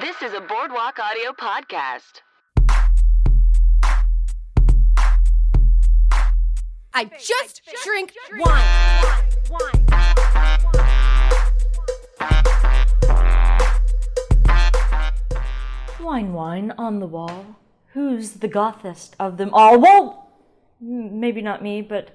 This 0.00 0.22
is 0.22 0.32
a 0.32 0.40
Boardwalk 0.40 0.98
Audio 0.98 1.32
podcast. 1.32 2.22
I 6.94 7.04
just 7.18 7.60
drink 7.84 8.14
wine. 8.38 8.64
Wine, 16.00 16.32
wine 16.32 16.72
on 16.78 17.00
the 17.00 17.06
wall. 17.06 17.44
Who's 17.92 18.30
the 18.32 18.48
gothest 18.48 19.16
of 19.20 19.36
them 19.36 19.50
all? 19.52 19.78
Well, 19.78 20.30
maybe 20.80 21.42
not 21.42 21.62
me, 21.62 21.82
but 21.82 22.14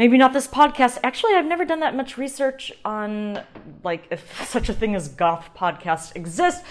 maybe 0.00 0.16
not 0.16 0.32
this 0.32 0.48
podcast. 0.48 0.96
Actually, 1.04 1.34
I've 1.34 1.44
never 1.44 1.66
done 1.66 1.80
that 1.80 1.94
much 1.94 2.16
research 2.16 2.72
on, 2.86 3.42
like, 3.84 4.06
if 4.10 4.48
such 4.48 4.70
a 4.70 4.72
thing 4.72 4.94
as 4.94 5.08
goth 5.08 5.50
podcasts 5.54 6.16
exist. 6.16 6.64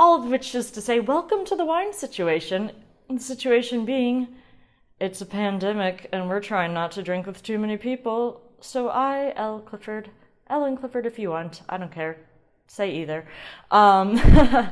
All 0.00 0.18
of 0.18 0.30
which 0.30 0.54
is 0.54 0.70
to 0.70 0.80
say, 0.80 0.98
welcome 0.98 1.44
to 1.44 1.54
the 1.54 1.66
wine 1.66 1.92
situation. 1.92 2.72
The 3.10 3.20
situation 3.20 3.84
being, 3.84 4.28
it's 4.98 5.20
a 5.20 5.26
pandemic, 5.26 6.08
and 6.10 6.26
we're 6.26 6.40
trying 6.40 6.72
not 6.72 6.90
to 6.92 7.02
drink 7.02 7.26
with 7.26 7.42
too 7.42 7.58
many 7.58 7.76
people. 7.76 8.40
So 8.62 8.88
I, 8.88 9.34
Elle 9.36 9.60
Clifford, 9.60 10.08
Ellen 10.48 10.78
Clifford, 10.78 11.04
if 11.04 11.18
you 11.18 11.28
want, 11.28 11.60
I 11.68 11.76
don't 11.76 11.92
care. 11.92 12.16
Say 12.66 12.92
either. 12.92 13.28
Um, 13.70 14.16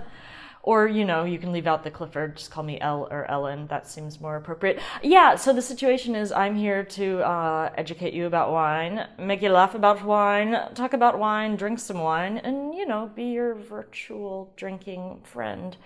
or, 0.67 0.89
you 0.89 1.05
know, 1.05 1.25
you 1.25 1.39
can 1.39 1.53
leave 1.53 1.67
out 1.67 1.85
the 1.85 1.91
Clifford, 1.91 2.37
just 2.39 2.51
call 2.51 2.65
me 2.65 2.81
Elle 2.81 3.07
or 3.11 3.31
Ellen. 3.31 3.67
That 3.67 3.87
seems 3.87 4.19
more 4.19 4.37
appropriate. 4.37 4.81
Yeah, 5.03 5.35
so 5.37 5.53
the 5.53 5.61
situation 5.61 6.15
is 6.15 6.33
I'm 6.33 6.57
here 6.57 6.83
to 6.83 7.21
uh, 7.21 7.71
educate 7.77 8.15
you 8.15 8.25
about 8.25 8.51
wine, 8.51 9.07
make 9.19 9.43
you 9.43 9.51
laugh 9.51 9.75
about 9.75 10.03
wine, 10.03 10.57
talk 10.75 10.95
about 10.95 11.19
wine, 11.19 11.57
drink 11.57 11.79
some 11.79 11.99
wine, 11.99 12.39
and, 12.39 12.75
you 12.75 12.87
know, 12.87 13.11
be 13.15 13.25
your 13.25 13.55
virtual 13.55 14.55
drinking 14.57 15.21
friend. 15.23 15.77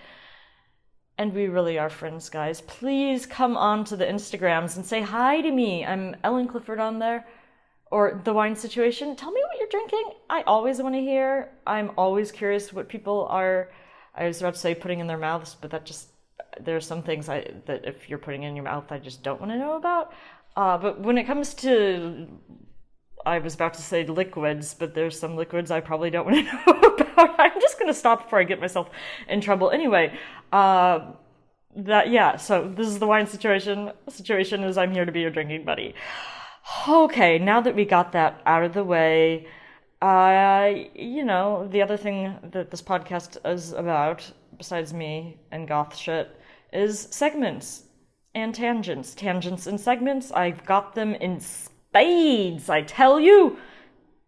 And 1.18 1.34
we 1.34 1.48
really 1.48 1.76
are 1.80 1.90
friends, 1.90 2.28
guys. 2.28 2.60
Please 2.60 3.26
come 3.26 3.56
on 3.56 3.84
to 3.86 3.96
the 3.96 4.06
Instagrams 4.06 4.76
and 4.76 4.86
say 4.86 5.00
hi 5.00 5.40
to 5.40 5.50
me. 5.50 5.84
I'm 5.84 6.14
Ellen 6.22 6.46
Clifford 6.46 6.78
on 6.78 7.00
there. 7.00 7.26
Or 7.90 8.20
the 8.22 8.32
wine 8.32 8.54
situation. 8.54 9.16
Tell 9.16 9.32
me 9.32 9.40
what 9.40 9.58
you're 9.58 9.68
drinking. 9.70 10.12
I 10.30 10.42
always 10.42 10.80
want 10.80 10.94
to 10.94 11.00
hear. 11.00 11.50
I'm 11.66 11.90
always 11.96 12.30
curious 12.30 12.72
what 12.72 12.88
people 12.88 13.26
are. 13.28 13.70
I 14.18 14.26
was 14.26 14.40
about 14.40 14.54
to 14.54 14.60
say 14.60 14.74
putting 14.74 14.98
in 14.98 15.06
their 15.06 15.16
mouths, 15.16 15.56
but 15.58 15.70
that 15.70 15.86
just 15.86 16.08
there 16.60 16.76
are 16.76 16.80
some 16.80 17.02
things 17.02 17.28
I 17.28 17.52
that 17.66 17.84
if 17.84 18.08
you're 18.08 18.18
putting 18.18 18.42
in 18.42 18.56
your 18.56 18.64
mouth, 18.64 18.90
I 18.90 18.98
just 18.98 19.22
don't 19.22 19.40
want 19.40 19.52
to 19.52 19.58
know 19.58 19.76
about. 19.76 20.12
Uh, 20.56 20.76
but 20.76 21.00
when 21.00 21.16
it 21.18 21.24
comes 21.24 21.54
to, 21.54 22.26
I 23.24 23.38
was 23.38 23.54
about 23.54 23.74
to 23.74 23.82
say 23.82 24.04
liquids, 24.04 24.74
but 24.74 24.94
there's 24.94 25.18
some 25.18 25.36
liquids 25.36 25.70
I 25.70 25.80
probably 25.80 26.10
don't 26.10 26.26
want 26.30 26.36
to 26.36 26.52
know 26.52 26.80
about. 26.80 27.38
I'm 27.38 27.60
just 27.60 27.78
gonna 27.78 27.94
stop 27.94 28.24
before 28.24 28.40
I 28.40 28.44
get 28.44 28.60
myself 28.60 28.90
in 29.28 29.40
trouble. 29.40 29.70
Anyway, 29.70 30.18
uh, 30.52 31.12
that 31.76 32.10
yeah. 32.10 32.36
So 32.36 32.68
this 32.76 32.88
is 32.88 32.98
the 32.98 33.06
wine 33.06 33.28
situation. 33.28 33.92
Situation 34.08 34.64
is 34.64 34.76
I'm 34.76 34.92
here 34.92 35.04
to 35.04 35.12
be 35.12 35.20
your 35.20 35.30
drinking 35.30 35.64
buddy. 35.64 35.94
Okay, 36.88 37.38
now 37.38 37.60
that 37.60 37.74
we 37.74 37.84
got 37.84 38.12
that 38.12 38.42
out 38.44 38.62
of 38.62 38.74
the 38.74 38.84
way, 38.84 39.46
uh, 40.00 40.72
you 40.94 41.24
know, 41.24 41.68
the 41.70 41.82
other 41.82 41.96
thing 41.96 42.36
that 42.52 42.70
this 42.70 42.82
podcast 42.82 43.36
is 43.44 43.72
about, 43.72 44.30
besides 44.56 44.92
me 44.92 45.38
and 45.50 45.66
goth 45.66 45.96
shit, 45.96 46.40
is 46.72 47.08
segments 47.10 47.84
and 48.34 48.54
tangents. 48.54 49.14
Tangents 49.14 49.66
and 49.66 49.80
segments, 49.80 50.30
I've 50.30 50.64
got 50.64 50.94
them 50.94 51.14
in 51.14 51.40
spades, 51.40 52.68
I 52.68 52.82
tell 52.82 53.18
you! 53.18 53.58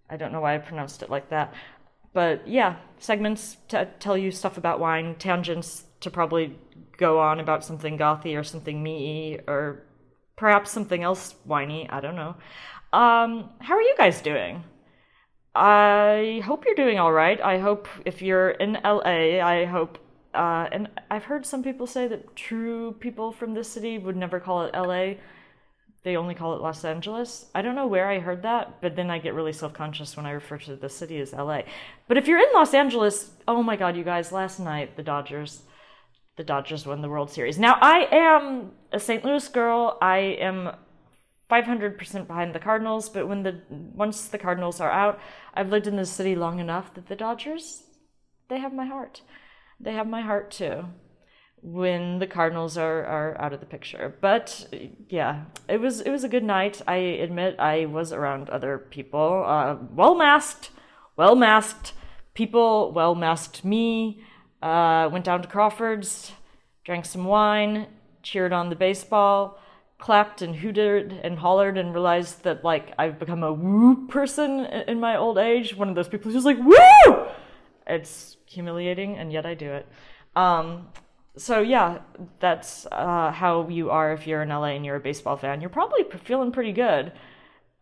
I 0.09 0.17
don't 0.17 0.33
know 0.33 0.41
why 0.41 0.57
I 0.57 0.59
pronounced 0.59 1.03
it 1.03 1.11
like 1.11 1.31
that. 1.31 1.55
But 2.13 2.49
yeah, 2.49 2.77
segments 2.99 3.57
to 3.69 3.89
tell 4.01 4.17
you 4.17 4.33
stuff 4.33 4.59
about 4.59 4.81
wine, 4.81 5.15
tangents 5.17 5.85
to 6.01 6.11
probably 6.11 6.59
go 6.97 7.21
on 7.21 7.39
about 7.39 7.65
something 7.65 7.97
gothy 7.97 8.37
or 8.37 8.43
something 8.43 8.83
me 8.83 9.39
or 9.47 9.85
perhaps 10.37 10.73
something 10.73 11.05
else 11.05 11.35
whiny. 11.45 11.89
I 11.89 12.01
don't 12.01 12.17
know. 12.17 12.35
Um, 12.93 13.51
how 13.61 13.75
are 13.75 13.83
you 13.83 13.95
guys 13.97 14.21
doing? 14.21 14.65
I 15.55 16.43
hope 16.45 16.65
you're 16.65 16.75
doing 16.75 16.99
all 16.99 17.13
right. 17.13 17.41
I 17.41 17.59
hope 17.59 17.89
if 18.05 18.23
you're 18.23 18.51
in 18.51 18.79
LA, 18.85 19.41
I 19.41 19.65
hope. 19.65 19.99
Uh, 20.33 20.69
and 20.71 20.89
I've 21.11 21.25
heard 21.25 21.45
some 21.45 21.65
people 21.65 21.89
say 21.89 22.07
that 22.07 22.37
true 22.37 22.93
people 23.01 23.33
from 23.33 23.55
this 23.55 23.69
city 23.69 23.99
would 23.99 24.17
never 24.17 24.39
call 24.39 24.63
it 24.63 24.75
LA. 24.75 25.15
They 26.03 26.17
only 26.17 26.35
call 26.35 26.55
it 26.55 26.63
Los 26.63 26.85
Angeles. 26.85 27.51
I 27.55 27.63
don't 27.63 27.75
know 27.75 27.89
where 27.89 28.09
I 28.09 28.21
heard 28.21 28.43
that, 28.43 28.81
but 28.81 28.97
then 28.97 29.11
I 29.11 29.19
get 29.19 29.35
really 29.35 29.53
self 29.53 29.75
conscious 29.75 30.17
when 30.17 30.25
I 30.25 30.31
refer 30.31 30.57
to 30.59 30.77
the 30.77 30.89
city 30.89 31.19
as 31.21 31.33
LA. 31.33 31.63
But 32.07 32.17
if 32.17 32.29
you're 32.29 32.39
in 32.39 32.53
Los 32.55 32.73
Angeles, 32.73 33.33
oh 33.49 33.63
my 33.63 33.77
god, 33.77 33.97
you 33.97 34.05
guys, 34.05 34.33
last 34.33 34.61
night 34.61 34.97
the 34.97 35.03
Dodgers 35.03 35.63
the 36.41 36.45
Dodgers 36.45 36.87
won 36.87 37.03
the 37.03 37.09
World 37.09 37.31
Series. 37.31 37.59
Now, 37.59 37.77
I 37.83 38.09
am 38.11 38.73
a 38.93 38.99
St. 38.99 39.23
Louis 39.23 39.47
girl. 39.49 39.99
I 40.01 40.19
am 40.41 40.71
500% 41.51 42.27
behind 42.27 42.55
the 42.55 42.59
Cardinals, 42.59 43.09
but 43.09 43.27
when 43.29 43.43
the 43.43 43.61
once 43.69 44.27
the 44.27 44.39
Cardinals 44.39 44.81
are 44.81 44.91
out, 44.91 45.19
I've 45.55 45.71
lived 45.71 45.87
in 45.87 45.97
this 45.97 46.11
city 46.11 46.37
long 46.37 46.61
enough 46.61 46.95
that 46.95 47.09
the 47.09 47.17
Dodgers 47.17 47.83
they 48.51 48.59
have 48.59 48.75
my 48.75 48.85
heart. 48.85 49.23
They 49.79 49.95
have 49.95 50.09
my 50.09 50.21
heart 50.21 50.51
too. 50.51 50.87
When 51.63 52.19
the 52.19 52.27
Cardinals 52.27 52.77
are, 52.77 53.05
are 53.05 53.41
out 53.41 53.53
of 53.53 53.61
the 53.61 53.67
picture. 53.67 54.17
But 54.21 54.75
yeah, 55.09 55.45
it 55.69 55.81
was 55.81 56.01
it 56.01 56.11
was 56.11 56.25
a 56.25 56.29
good 56.29 56.45
night. 56.45 56.83
I 56.87 56.97
admit 56.97 57.57
I 57.59 57.87
was 57.87 58.13
around 58.13 58.51
other 58.51 58.79
people, 58.79 59.45
uh, 59.47 59.77
well 59.93 60.15
masked, 60.15 60.71
well 61.17 61.37
masked 61.37 61.93
people, 62.35 62.93
well 62.93 63.15
masked 63.15 63.65
me. 63.65 64.23
Uh, 64.63 65.09
went 65.11 65.25
down 65.25 65.41
to 65.41 65.49
Crawford's, 65.49 66.33
drank 66.85 67.05
some 67.07 67.25
wine, 67.25 67.87
cheered 68.23 68.53
on 68.53 68.69
the 68.69 68.77
baseball, 68.77 69.59
clapped 70.01 70.43
and 70.43 70.57
hooted 70.57 71.13
and 71.23 71.39
hollered, 71.39 71.79
and 71.79 71.93
realized 71.93 72.43
that 72.45 72.65
like 72.65 72.93
I've 72.99 73.19
become 73.19 73.43
a 73.43 73.53
woo 73.53 74.07
person 74.09 74.67
in 74.89 74.99
my 74.99 75.17
old 75.17 75.39
age. 75.39 75.77
One 75.77 75.89
of 75.89 75.95
those 75.95 76.09
people 76.09 76.33
who's 76.33 76.45
like 76.45 76.59
woo. 76.59 77.27
It's 77.87 78.37
humiliating, 78.47 79.17
and 79.17 79.33
yet 79.33 79.47
I 79.47 79.55
do 79.55 79.71
it. 79.73 79.87
Um, 80.37 80.89
so 81.37 81.61
yeah, 81.61 81.99
that's 82.41 82.87
uh, 82.91 83.31
how 83.31 83.69
you 83.69 83.91
are 83.91 84.13
if 84.13 84.27
you're 84.27 84.43
in 84.43 84.49
LA 84.49 84.75
and 84.77 84.85
you're 84.85 84.97
a 84.97 85.01
baseball 85.01 85.37
fan. 85.37 85.61
You're 85.61 85.71
probably 85.71 86.05
feeling 86.25 86.53
pretty 86.53 86.73
good. 86.73 87.13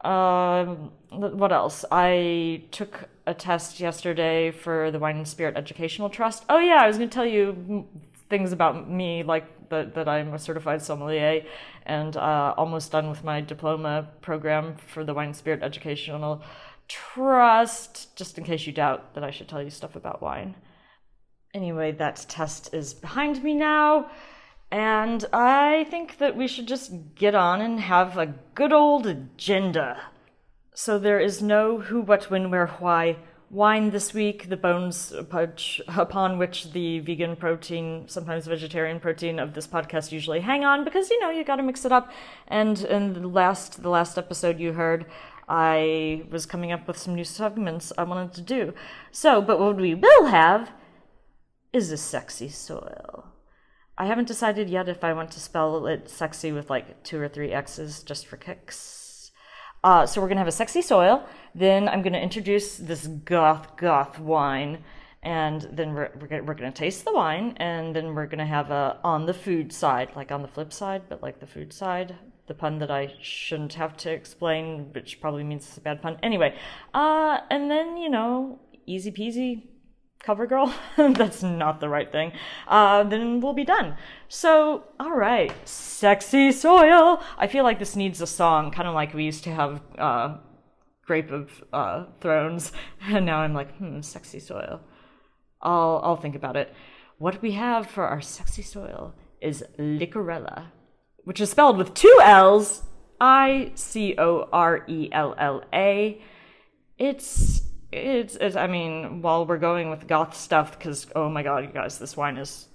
Um, 0.02 0.92
what 1.10 1.52
else? 1.52 1.84
I 1.90 2.64
took 2.70 3.08
a 3.26 3.34
test 3.34 3.80
yesterday 3.80 4.50
for 4.50 4.90
the 4.90 4.98
Wine 4.98 5.16
and 5.16 5.26
Spirit 5.26 5.56
Educational 5.56 6.08
Trust. 6.08 6.44
Oh 6.48 6.58
yeah, 6.58 6.78
I 6.80 6.86
was 6.86 6.98
going 6.98 7.08
to 7.10 7.14
tell 7.14 7.26
you 7.26 7.86
things 8.30 8.52
about 8.52 8.88
me, 8.90 9.22
like 9.22 9.68
that 9.70 9.94
that 9.94 10.08
I'm 10.08 10.34
a 10.34 10.38
certified 10.38 10.82
sommelier, 10.82 11.42
and 11.88 12.16
uh, 12.16 12.54
almost 12.56 12.93
done 12.93 13.09
with 13.10 13.25
my 13.25 13.41
diploma 13.41 14.09
program 14.21 14.76
for 14.76 15.04
the 15.04 15.15
Wine 15.15 15.34
Spirit 15.34 15.62
Educational 15.62 16.43
Trust. 16.87 18.16
Just 18.16 18.38
in 18.38 18.44
case 18.44 18.66
you 18.66 18.72
doubt 18.72 19.15
that 19.15 19.25
I 19.25 19.31
should 19.31 19.49
tell 19.49 19.62
you 19.62 19.71
stuff 19.71 19.97
about 19.97 20.22
wine. 20.22 20.54
Anyway, 21.54 21.93
that 21.93 22.27
test 22.28 22.72
is 22.72 22.94
behind 22.94 23.43
me 23.43 23.54
now. 23.54 24.10
And 24.71 25.25
I 25.32 25.84
think 25.91 26.19
that 26.19 26.37
we 26.37 26.47
should 26.47 26.69
just 26.69 26.93
get 27.15 27.34
on 27.34 27.60
and 27.62 27.81
have 27.81 28.19
a 28.19 28.34
good 28.54 28.72
old 28.72 29.06
agenda. 29.06 30.00
So 30.75 30.98
there 30.98 31.19
is 31.19 31.43
no 31.43 31.81
who, 31.81 32.03
what, 32.03 32.31
when, 32.31 32.50
where, 32.50 32.66
why 32.66 33.16
wine 33.50 33.91
this 33.91 34.12
week, 34.12 34.48
the 34.48 34.56
bones 34.56 35.12
upon 35.12 36.38
which 36.38 36.72
the 36.72 37.00
vegan 37.00 37.36
protein, 37.36 38.04
sometimes 38.09 38.47
vegetarian 38.47 39.00
protein 39.00 39.38
of 39.38 39.54
this 39.54 39.66
podcast 39.66 40.12
usually 40.12 40.41
hang 40.41 40.64
on, 40.64 40.84
because 40.84 41.10
you 41.10 41.19
know 41.20 41.31
you 41.31 41.44
got 41.44 41.56
to 41.56 41.62
mix 41.62 41.84
it 41.84 41.92
up. 41.92 42.10
And 42.47 42.82
in 42.82 43.14
the 43.14 43.26
last 43.26 43.82
the 43.82 43.91
last 43.91 44.19
episode 44.19 44.60
you 44.60 44.72
heard, 44.72 45.06
I 45.48 46.25
was 46.31 46.44
coming 46.44 46.72
up 46.72 46.86
with 46.86 46.98
some 46.98 47.14
new 47.14 47.25
segments 47.25 47.92
I 47.97 48.03
wanted 48.03 48.34
to 48.34 48.42
do. 48.42 48.74
So, 49.10 49.41
but 49.41 49.59
what 49.59 49.77
we 49.77 49.95
will 49.95 50.27
have 50.27 50.71
is 51.72 51.91
a 51.91 51.97
sexy 51.97 52.48
soil. 52.48 53.27
I 53.97 54.06
haven't 54.06 54.28
decided 54.28 54.71
yet 54.71 54.89
if 54.89 55.03
I 55.03 55.12
want 55.12 55.30
to 55.33 55.41
spell 55.41 55.86
it 55.86 56.09
sexy 56.09 56.53
with 56.53 56.71
like 56.71 57.03
two 57.03 57.21
or 57.21 57.28
three 57.28 57.53
X's 57.53 58.03
just 58.03 58.27
for 58.27 58.36
kicks. 58.36 58.97
Uh, 59.84 60.07
so 60.07 60.21
we're 60.21 60.28
gonna 60.28 60.41
have 60.41 60.48
a 60.48 60.53
sexy 60.53 60.83
soil. 60.83 61.25
Then 61.54 61.89
I'm 61.89 62.03
gonna 62.03 62.19
introduce 62.19 62.77
this 62.77 63.07
goth 63.07 63.77
goth 63.77 64.19
wine, 64.19 64.84
and 65.22 65.69
then 65.72 65.95
we're 65.95 66.10
we're 66.21 66.27
gonna, 66.27 66.42
we're 66.42 66.54
gonna 66.54 66.72
taste 66.72 67.04
the 67.04 67.13
wine, 67.13 67.54
and 67.59 67.95
then 67.95 68.15
we're 68.15 68.27
gonna 68.27 68.47
have 68.47 68.71
a 68.71 68.98
on 69.04 69.27
the 69.27 69.34
food 69.34 69.72
side, 69.72 70.10
like 70.16 70.33
on 70.33 70.42
the 70.42 70.48
flip 70.48 70.72
side, 70.72 71.03
but 71.09 71.22
like 71.22 71.41
the 71.41 71.47
food 71.47 71.72
side. 71.72 72.16
The 72.47 72.54
pun 72.54 72.78
that 72.78 72.91
I 72.91 73.13
shouldn't 73.21 73.75
have 73.75 73.95
to 73.98 74.10
explain, 74.10 74.91
which 74.95 75.21
probably 75.21 75.45
means 75.45 75.66
it's 75.66 75.77
a 75.77 75.83
bad 75.83 76.01
pun. 76.01 76.16
Anyway, 76.22 76.57
uh, 76.95 77.39
and 77.51 77.71
then 77.71 77.98
you 77.98 78.09
know, 78.09 78.59
easy 78.86 79.13
peasy, 79.13 79.66
CoverGirl. 80.24 80.72
That's 81.16 81.42
not 81.42 81.80
the 81.80 81.88
right 81.88 82.10
thing. 82.10 82.32
Uh, 82.66 83.04
then 83.04 83.41
we'll 83.41 83.54
be 83.54 83.65
done. 83.65 83.97
So, 84.28 84.84
all 84.98 85.16
right, 85.16 85.53
sexy 85.66 86.53
soil. 86.53 87.22
I 87.36 87.47
feel 87.47 87.65
like 87.65 87.78
this 87.78 87.97
needs 87.97 88.20
a 88.20 88.26
song, 88.26 88.70
kind 88.70 88.88
of 88.88 88.94
like 88.94 89.15
we 89.15 89.24
used 89.24 89.44
to 89.44 89.50
have 89.54 89.80
uh, 89.97 90.36
Grape 91.06 91.30
of 91.30 91.65
uh, 91.72 92.06
Thrones, 92.20 92.72
and 93.03 93.26
now 93.26 93.38
I'm 93.38 93.54
like, 93.54 93.76
hmm, 93.76 94.00
sexy 94.00 94.41
soil. 94.41 94.80
I'll 95.60 96.00
I'll 96.04 96.16
think 96.16 96.36
about 96.36 96.56
it. 96.56 96.72
What 97.18 97.42
we 97.42 97.53
have 97.53 97.88
for 97.88 98.06
our 98.06 98.21
sexy 98.21 98.62
soil 98.62 99.14
is 99.41 99.64
Llicorella, 99.78 100.66
which 101.24 101.41
is 101.41 101.50
spelled 101.50 101.78
with 101.78 101.94
two 101.94 102.21
L's, 102.22 102.82
I 103.21 103.72
C 103.74 104.14
O 104.18 104.48
R 104.53 104.84
E 104.86 105.09
L 105.10 105.34
L 105.38 105.64
A. 105.72 106.22
It's 106.97 107.62
it's, 107.92 108.36
it's 108.36 108.56
I 108.56 108.66
mean, 108.66 109.22
while 109.22 109.46
we're 109.46 109.58
going 109.58 109.90
with 109.90 110.06
goth 110.06 110.36
stuff, 110.36 110.78
because 110.78 111.06
oh 111.14 111.28
my 111.28 111.42
god, 111.42 111.64
you 111.64 111.70
guys, 111.72 111.98
this 111.98 112.16
wine 112.16 112.36
is 112.36 112.68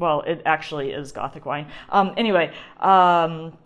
well, 0.00 0.22
it 0.22 0.40
actually 0.46 0.92
is 0.92 1.12
gothic 1.12 1.44
wine. 1.44 1.70
Um, 1.90 2.14
anyway, 2.16 2.52
um, 2.78 3.56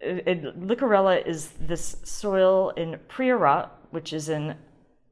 it, 0.00 0.26
it, 0.26 0.60
Llicorella 0.60 1.24
is 1.26 1.50
this 1.60 1.96
soil 2.04 2.70
in 2.70 2.98
Priorat, 3.08 3.68
which 3.90 4.12
is 4.12 4.28
in 4.28 4.56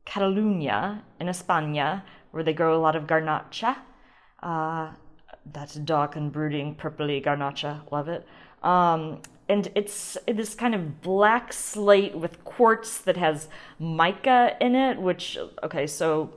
Catalunya 0.06 1.02
in 1.20 1.26
España, 1.26 2.02
where 2.30 2.42
they 2.42 2.54
grow 2.54 2.76
a 2.76 2.80
lot 2.80 2.96
of 2.96 3.04
garnacha. 3.04 3.76
Uh, 4.42 4.92
that's 5.52 5.74
dark 5.74 6.16
and 6.16 6.32
brooding, 6.32 6.74
purpley 6.74 7.22
garnacha. 7.24 7.90
Love 7.92 8.08
it. 8.08 8.26
Um, 8.62 9.20
and 9.49 9.71
it's 9.75 10.17
this 10.27 10.55
kind 10.55 10.75
of 10.75 11.03
black 11.03 11.53
slate 11.53 12.15
with 12.15 12.44
quartz 12.44 12.99
that 12.99 13.17
has 13.17 13.49
mica 13.79 14.56
in 14.61 14.75
it, 14.75 15.00
which, 15.00 15.39
okay, 15.62 15.87
so 15.87 16.35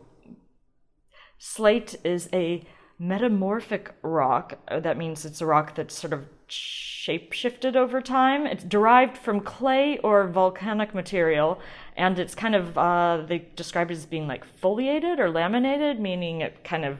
slate 1.37 1.95
is 2.03 2.29
a 2.33 2.63
metamorphic 2.97 3.93
rock. 4.01 4.57
Uh, 4.67 4.79
that 4.79 4.97
means 4.97 5.25
it's 5.25 5.41
a 5.41 5.45
rock 5.45 5.75
that's 5.75 5.97
sort 5.97 6.13
of 6.13 6.25
shape 6.47 7.33
shifted 7.33 7.75
over 7.75 8.01
time. 8.01 8.45
It's 8.45 8.63
derived 8.63 9.17
from 9.17 9.41
clay 9.41 9.97
or 9.99 10.27
volcanic 10.27 10.93
material, 10.93 11.59
and 11.95 12.17
it's 12.19 12.35
kind 12.35 12.55
of, 12.55 12.77
uh, 12.77 13.23
they 13.27 13.47
describe 13.55 13.91
it 13.91 13.95
as 13.95 14.05
being 14.05 14.27
like 14.27 14.45
foliated 14.61 15.19
or 15.19 15.29
laminated, 15.29 15.99
meaning 15.99 16.41
it 16.41 16.63
kind 16.63 16.85
of 16.85 16.99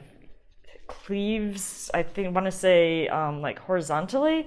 cleaves, 0.86 1.90
I 1.92 2.02
think, 2.02 2.34
want 2.34 2.46
to 2.46 2.52
say, 2.52 3.08
um, 3.08 3.40
like 3.40 3.58
horizontally. 3.58 4.46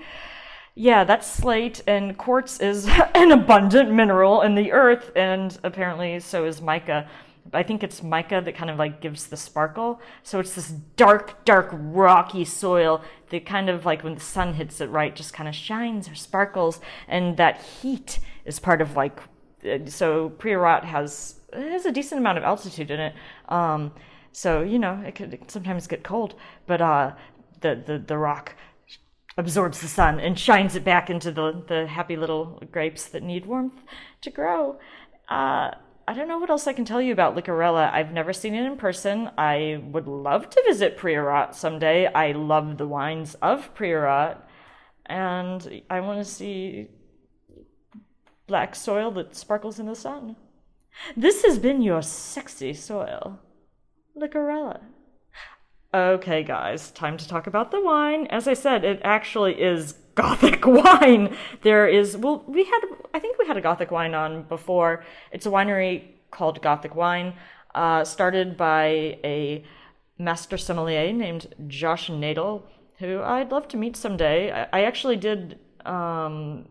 Yeah, 0.82 1.04
that's 1.04 1.30
slate, 1.30 1.84
and 1.88 2.18
quartz 2.18 2.62
is 2.62 2.88
an 3.14 3.34
abundant 3.34 3.92
mineral 3.92 4.42
in 4.44 4.56
the 4.56 4.72
earth, 4.72 5.12
and 5.14 5.60
apparently 5.62 6.22
so 6.22 6.46
is 6.46 6.62
mica. 6.62 7.06
I 7.52 7.64
think 7.64 7.84
it's 7.84 8.02
mica 8.02 8.40
that 8.46 8.56
kind 8.56 8.70
of 8.70 8.78
like 8.78 9.02
gives 9.02 9.28
the 9.28 9.36
sparkle. 9.36 10.00
So 10.24 10.40
it's 10.40 10.56
this 10.56 10.70
dark, 10.70 11.44
dark, 11.44 11.68
rocky 11.74 12.46
soil 12.46 13.02
that 13.30 13.46
kind 13.46 13.70
of 13.70 13.86
like 13.86 14.06
when 14.06 14.14
the 14.16 14.22
sun 14.22 14.54
hits 14.54 14.80
it 14.80 14.86
right, 14.86 15.14
just 15.14 15.34
kind 15.34 15.50
of 15.50 15.56
shines 15.56 16.08
or 16.08 16.16
sparkles. 16.16 16.80
And 17.10 17.36
that 17.36 17.62
heat 17.62 18.20
is 18.46 18.58
part 18.58 18.82
of 18.82 18.96
like, 18.96 19.20
uh, 19.70 19.80
so 19.88 20.30
Priorat 20.30 20.86
has, 20.86 21.42
has 21.52 21.86
a 21.86 21.92
decent 21.92 22.20
amount 22.22 22.38
of 22.38 22.46
altitude 22.46 22.90
in 22.90 23.02
it. 23.02 23.16
Um, 23.50 23.92
so, 24.32 24.62
you 24.62 24.80
know, 24.80 25.04
it 25.06 25.16
could 25.16 25.38
sometimes 25.52 25.88
get 25.88 26.06
cold, 26.06 26.36
but 26.68 26.80
uh, 26.80 27.16
the, 27.60 27.84
the, 27.86 28.00
the 28.00 28.18
rock 28.18 28.56
absorbs 29.40 29.80
the 29.80 29.88
sun 29.88 30.20
and 30.20 30.38
shines 30.38 30.76
it 30.76 30.84
back 30.84 31.10
into 31.10 31.32
the, 31.32 31.64
the 31.68 31.88
happy 31.88 32.16
little 32.16 32.62
grapes 32.72 33.06
that 33.08 33.24
need 33.24 33.46
warmth 33.46 33.82
to 34.22 34.30
grow. 34.30 34.78
Uh, 35.30 35.72
I 36.08 36.14
don't 36.14 36.28
know 36.28 36.40
what 36.40 36.50
else 36.50 36.68
I 36.68 36.74
can 36.74 36.86
tell 36.86 37.02
you 37.02 37.14
about 37.14 37.36
Llicorella. 37.36 37.94
I've 37.94 38.12
never 38.12 38.34
seen 38.34 38.56
it 38.56 38.66
in 38.66 38.78
person. 38.78 39.30
I 39.38 39.82
would 39.92 40.08
love 40.08 40.50
to 40.50 40.64
visit 40.68 40.98
Priorat 40.98 41.54
someday. 41.54 42.08
I 42.08 42.32
love 42.32 42.78
the 42.78 42.88
wines 42.88 43.36
of 43.42 43.74
Priorat. 43.76 44.38
And 45.06 45.84
I 45.90 46.00
want 46.02 46.20
to 46.20 46.26
see 46.26 46.88
black 48.48 48.76
soil 48.76 49.12
that 49.12 49.36
sparkles 49.36 49.80
in 49.80 49.86
the 49.86 49.96
sun. 49.96 50.36
This 51.16 51.44
has 51.44 51.60
been 51.60 51.82
your 51.82 52.02
sexy 52.02 52.74
soil, 52.74 53.40
Llicorella. 54.20 54.82
Okay, 55.92 56.44
guys, 56.44 56.92
time 56.92 57.18
to 57.18 57.28
talk 57.28 57.48
about 57.48 57.72
the 57.72 57.82
wine. 57.82 58.28
As 58.28 58.48
I 58.48 58.54
said, 58.54 58.84
it 58.84 59.02
actually 59.04 59.60
is 59.60 59.94
gothic 60.16 60.68
wine. 60.68 61.36
There 61.64 61.88
is, 61.88 62.16
well, 62.16 62.44
we 62.48 62.64
had, 62.66 62.82
I 63.12 63.18
think 63.20 63.40
we 63.40 63.48
had 63.48 63.58
a 63.58 63.62
gothic 63.62 63.90
wine 63.90 64.14
on 64.14 64.44
before. 64.44 65.04
It's 65.32 65.48
a 65.48 65.50
winery 65.50 66.04
called 66.30 66.62
Gothic 66.62 66.94
Wine, 66.94 67.34
uh, 67.74 68.04
started 68.04 68.56
by 68.56 69.18
a 69.24 69.66
master 70.20 70.60
sommelier 70.60 71.12
named 71.12 71.56
Josh 71.68 72.08
Nadel, 72.08 72.62
who 73.00 73.24
I'd 73.24 73.52
love 73.52 73.68
to 73.70 73.78
meet 73.78 73.98
someday. 73.98 74.52
I, 74.52 74.68
I 74.72 74.84
actually 74.84 75.18
did 75.18 75.58
um, 75.88 76.68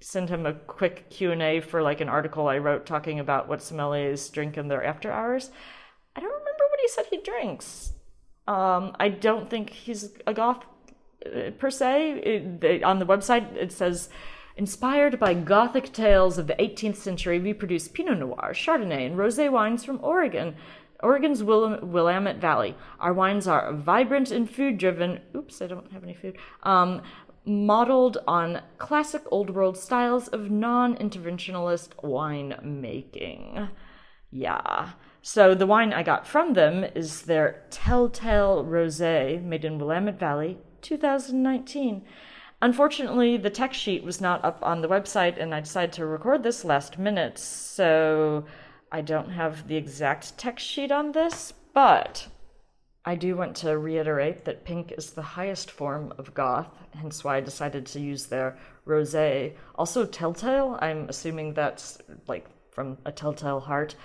send 0.00 0.28
him 0.28 0.44
a 0.44 0.54
quick 0.54 1.08
Q&A 1.10 1.60
for 1.60 1.82
like 1.82 2.00
an 2.00 2.08
article 2.08 2.48
I 2.48 2.58
wrote 2.58 2.84
talking 2.84 3.20
about 3.20 3.46
what 3.46 3.60
sommeliers 3.60 4.32
drink 4.32 4.56
in 4.56 4.66
their 4.66 4.82
after 4.82 5.12
hours. 5.12 5.50
I 6.16 6.20
don't 6.20 6.30
remember 6.30 6.64
what 6.68 6.80
he 6.80 6.88
said 6.88 7.04
he 7.10 7.18
drinks. 7.18 7.92
Um, 8.46 8.94
I 9.00 9.08
don't 9.08 9.50
think 9.50 9.70
he's 9.70 10.10
a 10.26 10.34
goth 10.34 10.64
uh, 11.24 11.50
per 11.58 11.70
se. 11.70 12.20
It, 12.20 12.60
they, 12.60 12.82
on 12.82 12.98
the 12.98 13.06
website, 13.06 13.54
it 13.56 13.72
says, 13.72 14.08
inspired 14.56 15.18
by 15.18 15.34
Gothic 15.34 15.92
tales 15.92 16.38
of 16.38 16.46
the 16.46 16.54
18th 16.54 16.96
century, 16.96 17.38
we 17.38 17.52
produce 17.52 17.88
Pinot 17.88 18.18
Noir, 18.18 18.52
Chardonnay, 18.52 19.06
and 19.06 19.16
rosé 19.16 19.50
wines 19.50 19.84
from 19.84 20.00
Oregon. 20.02 20.54
Oregon's 21.02 21.42
Willamette 21.42 22.40
Valley. 22.40 22.74
Our 23.00 23.12
wines 23.12 23.46
are 23.46 23.72
vibrant 23.72 24.30
and 24.30 24.48
food 24.48 24.78
driven. 24.78 25.20
Oops, 25.34 25.60
I 25.60 25.66
don't 25.66 25.92
have 25.92 26.02
any 26.02 26.14
food. 26.14 26.38
Um, 26.62 27.02
modeled 27.44 28.18
on 28.26 28.62
classic 28.78 29.22
old 29.30 29.50
world 29.50 29.76
styles 29.76 30.28
of 30.28 30.50
non 30.50 30.96
interventionalist 30.96 32.02
wine 32.02 32.58
making. 32.62 33.68
Yeah. 34.30 34.90
So 35.28 35.56
the 35.56 35.66
wine 35.66 35.92
I 35.92 36.04
got 36.04 36.24
from 36.24 36.52
them 36.52 36.84
is 36.94 37.22
their 37.22 37.64
Telltale 37.68 38.64
Rosé, 38.64 39.42
made 39.42 39.64
in 39.64 39.76
Willamette 39.76 40.20
Valley, 40.20 40.56
2019. 40.82 42.04
Unfortunately, 42.62 43.36
the 43.36 43.50
tech 43.50 43.74
sheet 43.74 44.04
was 44.04 44.20
not 44.20 44.44
up 44.44 44.60
on 44.62 44.82
the 44.82 44.88
website, 44.88 45.36
and 45.36 45.52
I 45.52 45.58
decided 45.58 45.94
to 45.94 46.06
record 46.06 46.44
this 46.44 46.64
last 46.64 46.96
minute, 46.96 47.38
so 47.38 48.44
I 48.92 49.00
don't 49.00 49.30
have 49.30 49.66
the 49.66 49.74
exact 49.74 50.38
tech 50.38 50.60
sheet 50.60 50.92
on 50.92 51.10
this, 51.10 51.52
but 51.74 52.28
I 53.04 53.16
do 53.16 53.34
want 53.34 53.56
to 53.56 53.78
reiterate 53.78 54.44
that 54.44 54.64
pink 54.64 54.92
is 54.92 55.10
the 55.10 55.22
highest 55.22 55.72
form 55.72 56.14
of 56.18 56.34
goth, 56.34 56.70
hence 56.94 57.24
why 57.24 57.38
I 57.38 57.40
decided 57.40 57.84
to 57.86 58.00
use 58.00 58.26
their 58.26 58.56
rosé. 58.86 59.54
Also, 59.74 60.06
telltale, 60.06 60.78
I'm 60.80 61.08
assuming 61.08 61.52
that's 61.52 61.98
like 62.28 62.46
from 62.70 62.96
a 63.04 63.10
telltale 63.10 63.58
heart. 63.58 63.96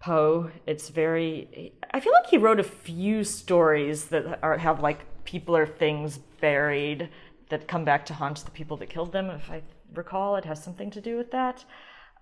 Poe, 0.00 0.50
it's 0.66 0.90
very. 0.90 1.72
I 1.90 2.00
feel 2.00 2.12
like 2.12 2.30
he 2.30 2.38
wrote 2.38 2.60
a 2.60 2.64
few 2.64 3.24
stories 3.24 4.06
that 4.06 4.38
are, 4.42 4.58
have 4.58 4.80
like 4.80 5.24
people 5.24 5.56
or 5.56 5.66
things 5.66 6.18
buried 6.40 7.08
that 7.48 7.66
come 7.66 7.84
back 7.84 8.06
to 8.06 8.14
haunt 8.14 8.44
the 8.44 8.50
people 8.50 8.76
that 8.76 8.90
killed 8.90 9.12
them. 9.12 9.28
If 9.30 9.50
I 9.50 9.62
recall, 9.94 10.36
it 10.36 10.44
has 10.44 10.62
something 10.62 10.90
to 10.90 11.00
do 11.00 11.16
with 11.16 11.30
that. 11.32 11.64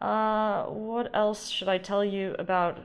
Uh, 0.00 0.64
what 0.64 1.10
else 1.14 1.48
should 1.48 1.68
I 1.68 1.78
tell 1.78 2.04
you 2.04 2.34
about 2.38 2.78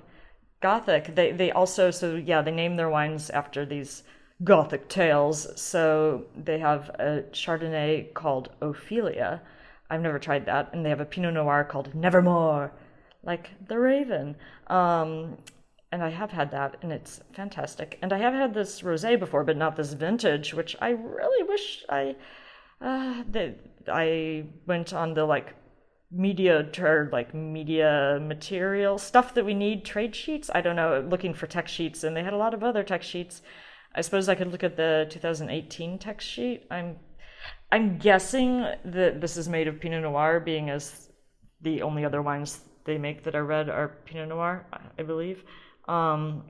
Gothic? 0.62 1.16
They 1.16 1.32
they 1.32 1.52
also 1.52 1.92
so 1.92 2.16
yeah 2.16 2.42
they 2.42 2.52
name 2.52 2.76
their 2.76 2.90
wines 2.90 3.30
after 3.30 3.66
these 3.66 4.04
Gothic 4.44 4.90
tales. 4.90 5.48
So 5.62 6.26
they 6.36 6.60
have 6.60 6.90
a 7.00 7.24
Chardonnay 7.32 8.14
called 8.14 8.50
Ophelia. 8.62 9.42
I've 9.90 10.02
never 10.02 10.20
tried 10.20 10.46
that, 10.46 10.70
and 10.74 10.86
they 10.86 10.90
have 10.90 11.02
a 11.02 11.06
Pinot 11.06 11.34
Noir 11.34 11.64
called 11.66 11.94
Nevermore, 11.94 12.72
like 13.24 13.50
the 13.68 13.80
Raven. 13.80 14.36
Um, 14.68 15.38
and 15.92 16.02
I 16.02 16.10
have 16.10 16.32
had 16.32 16.52
that, 16.52 16.78
and 16.82 16.92
it's 16.92 17.22
fantastic. 17.34 18.00
And 18.02 18.14
I 18.14 18.18
have 18.20 18.34
had 18.34 18.54
this 18.54 18.82
rosé 18.82 19.20
before, 19.20 19.44
but 19.44 19.58
not 19.58 19.76
this 19.76 19.94
vintage, 19.94 20.54
which 20.54 20.76
I 20.80 20.90
really 20.92 21.44
wish 21.44 21.84
I 21.90 22.16
uh, 22.80 23.24
I 23.88 24.46
went 24.66 24.94
on 24.94 25.14
the 25.14 25.26
like 25.26 25.54
media 26.12 26.70
or 26.80 27.10
like 27.12 27.34
media 27.34 28.20
material 28.22 28.98
stuff 28.98 29.34
that 29.34 29.46
we 29.46 29.54
need 29.54 29.86
trade 29.86 30.16
sheets. 30.16 30.50
I 30.54 30.62
don't 30.62 30.76
know, 30.76 31.06
looking 31.08 31.34
for 31.34 31.48
tech 31.48 31.68
sheets, 31.68 32.04
and 32.04 32.16
they 32.16 32.24
had 32.24 32.34
a 32.34 32.38
lot 32.38 32.54
of 32.54 32.64
other 32.64 32.84
tech 32.84 33.04
sheets. 33.04 33.42
I 33.94 34.02
suppose 34.02 34.30
I 34.30 34.36
could 34.36 34.52
look 34.52 34.64
at 34.64 34.78
the 34.78 35.08
2018 35.10 36.00
tech 36.00 36.22
sheet. 36.22 36.66
I'm 36.72 36.98
I'm 37.72 37.98
guessing 37.98 38.66
that 38.86 39.22
this 39.22 39.38
is 39.38 39.50
made 39.50 39.68
of 39.68 39.80
Pinot 39.80 40.04
Noir, 40.04 40.40
being 40.40 40.70
as 40.70 41.10
the 41.62 41.82
only 41.82 42.06
other 42.06 42.22
wines 42.22 42.62
they 42.86 42.98
make 42.98 43.24
that 43.24 43.36
are 43.36 43.46
red 43.46 43.70
are 43.70 43.96
Pinot 44.06 44.30
Noir, 44.30 44.66
I 44.98 45.04
believe. 45.04 45.44
Um, 45.88 46.44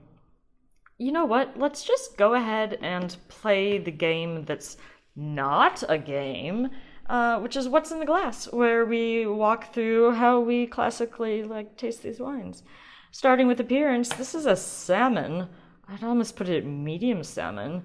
you 0.98 1.12
know 1.12 1.26
what? 1.26 1.58
Let's 1.58 1.84
just 1.84 2.18
go 2.18 2.34
ahead 2.36 2.78
and 2.82 3.16
play 3.28 3.78
the 3.78 3.92
game 3.92 4.46
that's 4.46 4.78
not 5.16 5.84
a 5.90 5.98
game, 5.98 6.70
uh, 7.10 7.40
which 7.40 7.56
is 7.56 7.68
what's 7.68 7.92
in 7.92 8.00
the 8.00 8.06
glass, 8.06 8.52
where 8.52 8.86
we 8.86 9.26
walk 9.26 9.74
through 9.74 10.12
how 10.12 10.40
we 10.40 10.68
classically 10.68 11.44
like 11.44 11.78
taste 11.78 12.04
these 12.04 12.20
wines. 12.20 12.64
Starting 13.12 13.48
with 13.48 13.60
appearance, 13.60 14.10
this 14.10 14.36
is 14.36 14.46
a 14.46 14.56
salmon. 14.56 15.48
I'd 15.90 16.04
almost 16.04 16.36
put 16.36 16.48
it 16.48 16.66
medium 16.66 17.24
salmon, 17.24 17.84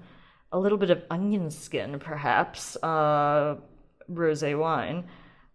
a 0.53 0.59
little 0.59 0.79
bit 0.79 0.91
of 0.91 1.03
onion 1.11 1.51
skin, 1.51 1.99
perhaps. 1.99 2.77
Uh, 2.83 3.57
rosé 4.11 4.57
wine. 4.59 5.05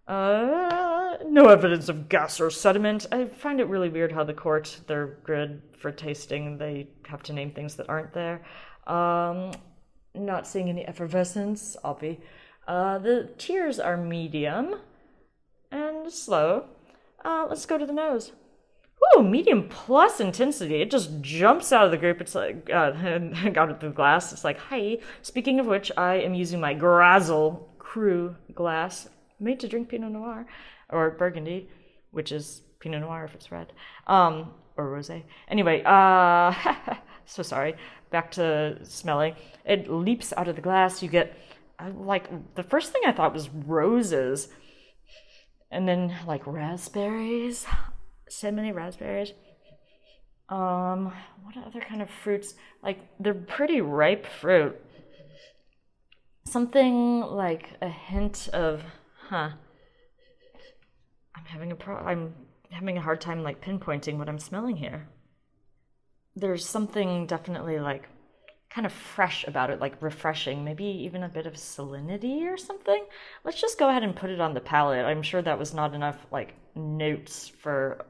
Uh, 0.08 0.91
No 1.26 1.48
evidence 1.48 1.90
of 1.90 2.10
gas 2.10 2.40
or 2.40 2.50
sediment. 2.50 3.08
I 3.12 3.26
find 3.26 3.60
it 3.60 3.68
really 3.68 3.90
weird 3.90 4.12
how 4.12 4.24
the 4.24 4.34
court, 4.34 4.82
their 4.88 5.18
grid 5.24 5.62
for 5.78 5.92
tasting, 5.92 6.58
they 6.58 6.90
have 7.08 7.24
to 7.24 7.34
name 7.34 7.52
things 7.52 7.76
that 7.76 7.90
aren't 7.90 8.14
there. 8.14 8.42
Um, 8.88 9.52
not 10.14 10.48
seeing 10.48 10.70
any 10.70 10.86
effervescence, 10.86 11.76
be. 12.00 12.20
Uh, 12.68 13.00
the 13.00 13.30
tears 13.38 13.80
are 13.80 13.98
medium 13.98 14.76
and 15.72 16.12
slow. 16.12 16.66
Uh, 17.24 17.46
let's 17.50 17.66
go 17.66 17.78
to 17.78 17.86
the 17.86 17.94
nose. 17.94 18.32
Ooh, 19.18 19.24
medium 19.24 19.68
plus 19.68 20.20
intensity. 20.20 20.76
It 20.76 20.92
just 20.92 21.22
jumps 21.22 21.72
out 21.72 21.86
of 21.86 21.92
the 21.92 21.98
group. 21.98 22.22
It's 22.22 22.36
like, 22.36 22.70
uh, 22.72 22.92
got 23.50 23.70
it 23.70 23.80
through 23.80 23.90
the 23.90 23.96
glass. 23.96 24.32
It's 24.32 24.44
like, 24.44 24.58
hi. 24.58 25.00
Speaking 25.22 25.60
of 25.60 25.66
which, 25.66 25.92
I 25.98 26.16
am 26.16 26.34
using 26.34 26.60
my 26.60 26.76
Grassl 26.76 27.64
Cru 27.80 28.36
glass 28.54 29.10
made 29.40 29.60
to 29.60 29.68
drink 29.68 29.90
Pinot 29.90 30.12
Noir 30.12 30.46
or 30.92 31.12
Burgundy, 31.12 31.70
which 32.12 32.32
is 32.32 32.62
Pinot 32.80 33.02
Noir 33.02 33.26
if 33.26 33.36
it's 33.36 33.52
red, 33.52 33.74
um, 34.08 34.52
or 34.78 34.86
rosé. 34.86 35.24
Anyway, 35.48 35.82
uh, 35.86 36.54
so 37.26 37.44
sorry. 37.44 37.76
Back 38.10 38.32
to 38.32 38.80
smelling. 38.84 39.36
It 39.66 39.90
leaps 39.90 40.34
out 40.36 40.48
of 40.48 40.56
the 40.56 40.62
glass. 40.62 41.02
You 41.02 41.10
get 41.10 41.38
like 41.98 42.30
the 42.56 42.64
first 42.64 42.92
thing 42.92 43.02
I 43.06 43.12
thought 43.12 43.34
was 43.34 43.50
roses, 43.50 44.50
and 45.72 45.88
then 45.88 46.16
like 46.28 46.46
raspberries, 46.46 47.66
so 48.30 48.52
many 48.52 48.72
raspberries. 48.72 49.34
Um, 50.50 51.14
what 51.44 51.56
other 51.66 51.80
kind 51.80 52.02
of 52.02 52.10
fruits? 52.10 52.56
Like 52.84 53.00
they're 53.20 53.34
pretty 53.34 53.82
ripe 53.82 54.26
fruit. 54.26 54.80
Something 56.46 57.22
like 57.22 57.70
a 57.82 57.88
hint 57.88 58.50
of, 58.52 58.84
huh? 59.30 59.52
I'm 61.36 61.46
having 61.46 61.72
a 61.72 61.76
pro. 61.76 61.96
I'm 61.96 62.34
having 62.70 62.98
a 62.98 63.02
hard 63.02 63.22
time 63.22 63.44
like 63.44 63.64
pinpointing 63.64 64.18
what 64.18 64.30
I'm 64.30 64.40
smelling 64.40 64.78
here. 64.78 65.08
There's 66.36 66.66
something 66.66 67.28
definitely 67.28 67.80
like 67.80 68.08
kind 68.70 68.86
of 68.86 68.94
fresh 68.94 69.46
about 69.48 69.70
it, 69.70 69.82
like 69.82 70.02
refreshing, 70.02 70.64
maybe 70.64 70.86
even 70.86 71.24
a 71.24 71.30
bit 71.30 71.46
of 71.46 71.54
salinity 71.54 72.44
or 72.44 72.58
something. 72.58 73.06
Let's 73.44 73.60
just 73.60 73.78
go 73.78 73.90
ahead 73.90 74.04
and 74.04 74.16
put 74.16 74.30
it 74.30 74.40
on 74.40 74.54
the 74.54 74.62
palate. 74.62 75.06
I'm 75.06 75.24
sure 75.24 75.42
that 75.42 75.60
was 75.60 75.74
not 75.74 75.94
enough 75.94 76.26
like 76.32 76.54
notes 76.76 77.50
for 77.50 78.06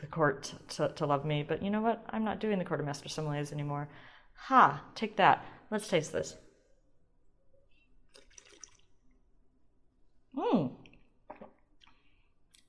the 0.00 0.06
court 0.06 0.52
to, 0.68 0.88
to 0.88 1.06
love 1.06 1.24
me, 1.24 1.42
but 1.42 1.62
you 1.62 1.70
know 1.70 1.80
what? 1.80 2.04
I'm 2.10 2.24
not 2.24 2.40
doing 2.40 2.58
the 2.58 2.64
Court 2.64 2.80
of 2.80 2.86
Master 2.86 3.08
Sommeliers 3.08 3.52
anymore. 3.52 3.88
Ha! 4.34 4.82
Take 4.94 5.16
that. 5.16 5.44
Let's 5.70 5.88
taste 5.88 6.12
this. 6.12 6.36
Mmm. 10.36 10.72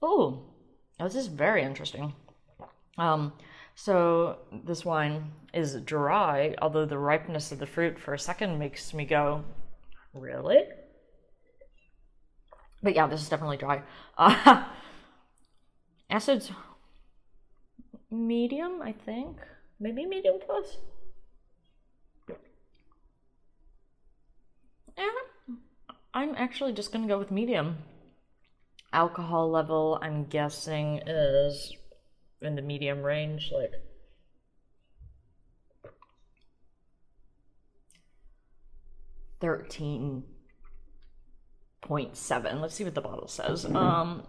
Oh, 0.01 0.43
this 0.99 1.15
is 1.15 1.27
very 1.27 1.63
interesting. 1.63 2.13
Um, 2.97 3.33
so 3.75 4.39
this 4.65 4.83
wine 4.85 5.31
is 5.53 5.75
dry, 5.81 6.55
although 6.61 6.85
the 6.85 6.97
ripeness 6.97 7.51
of 7.51 7.59
the 7.59 7.65
fruit 7.65 7.99
for 7.99 8.13
a 8.13 8.19
second 8.19 8.59
makes 8.59 8.93
me 8.93 9.05
go, 9.05 9.43
really? 10.13 10.63
But 12.81 12.95
yeah, 12.95 13.07
this 13.07 13.21
is 13.21 13.29
definitely 13.29 13.57
dry. 13.57 13.81
Uh, 14.17 14.65
acids, 16.09 16.51
medium, 18.09 18.81
I 18.81 18.93
think. 18.93 19.37
Maybe 19.79 20.05
medium 20.05 20.35
plus. 20.45 20.77
Yeah, 24.97 25.05
I'm 26.13 26.35
actually 26.35 26.73
just 26.73 26.91
gonna 26.91 27.07
go 27.07 27.17
with 27.17 27.31
medium. 27.31 27.77
Alcohol 28.91 29.51
level, 29.51 29.99
I'm 30.01 30.25
guessing, 30.25 31.01
is 31.05 31.75
in 32.41 32.55
the 32.55 32.61
medium 32.61 33.03
range, 33.03 33.51
like 33.53 33.71
thirteen 39.39 40.23
point 41.81 42.17
seven. 42.17 42.61
Let's 42.61 42.75
see 42.75 42.83
what 42.83 42.95
the 42.95 43.01
bottle 43.01 43.27
says. 43.27 43.65
Um, 43.65 44.23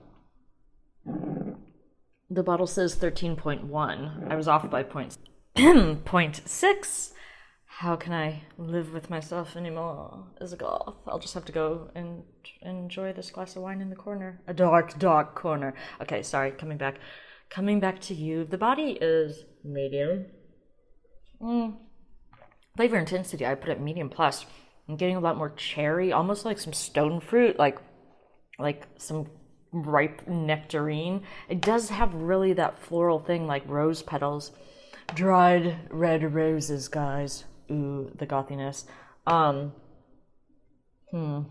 the 2.29 2.43
bottle 2.43 2.67
says 2.67 2.95
thirteen 2.95 3.37
point 3.37 3.65
one. 3.65 4.27
I 4.29 4.37
was 4.37 4.47
off 4.47 4.69
by 4.71 4.83
point 4.83 5.17
point 6.05 6.43
six. 6.45 7.13
How 7.81 7.97
can 7.97 8.13
I 8.13 8.43
live 8.59 8.93
with 8.93 9.09
myself 9.09 9.57
anymore 9.57 10.27
as 10.39 10.53
a 10.53 10.57
goth? 10.59 10.97
I'll 11.07 11.19
just 11.19 11.33
have 11.33 11.47
to 11.47 11.53
go 11.53 11.91
and 11.95 12.25
enjoy 12.61 13.15
this 13.15 13.31
glass 13.31 13.57
of 13.57 13.63
wine 13.63 13.81
in 13.81 13.89
the 13.89 13.97
corner. 13.97 14.43
A 14.47 14.53
dark, 14.53 14.99
dark 14.99 15.35
corner. 15.35 15.73
Okay, 16.03 16.23
sorry, 16.23 16.51
coming 16.51 16.77
back. 16.77 16.99
Coming 17.49 17.81
back 17.81 17.99
to 18.01 18.15
you. 18.15 18.45
The 18.45 18.59
body 18.59 18.99
is 19.01 19.47
medium. 19.65 20.27
Mm. 21.41 21.79
Flavor 22.77 22.99
intensity, 22.99 23.47
I 23.47 23.55
put 23.55 23.71
it 23.71 23.81
medium 23.81 24.11
plus. 24.11 24.45
I'm 24.87 24.97
getting 24.97 25.17
a 25.17 25.21
lot 25.21 25.39
more 25.39 25.49
cherry, 25.49 26.13
almost 26.13 26.45
like 26.45 26.59
some 26.59 26.75
stone 26.75 27.19
fruit, 27.19 27.59
like 27.59 27.79
like 28.59 28.89
some 28.99 29.31
ripe 29.73 30.29
nectarine. 30.29 31.23
It 31.49 31.63
does 31.63 31.89
have 31.89 32.13
really 32.13 32.53
that 32.53 32.79
floral 32.79 33.21
thing 33.21 33.47
like 33.47 33.67
rose 33.67 34.03
petals. 34.03 34.51
Dried 35.15 35.79
red 35.89 36.35
roses, 36.35 36.87
guys. 36.87 37.45
Ooh, 37.71 38.11
the 38.17 38.27
gothiness. 38.27 38.87
Um 39.27 39.73
hmm. 41.11 41.43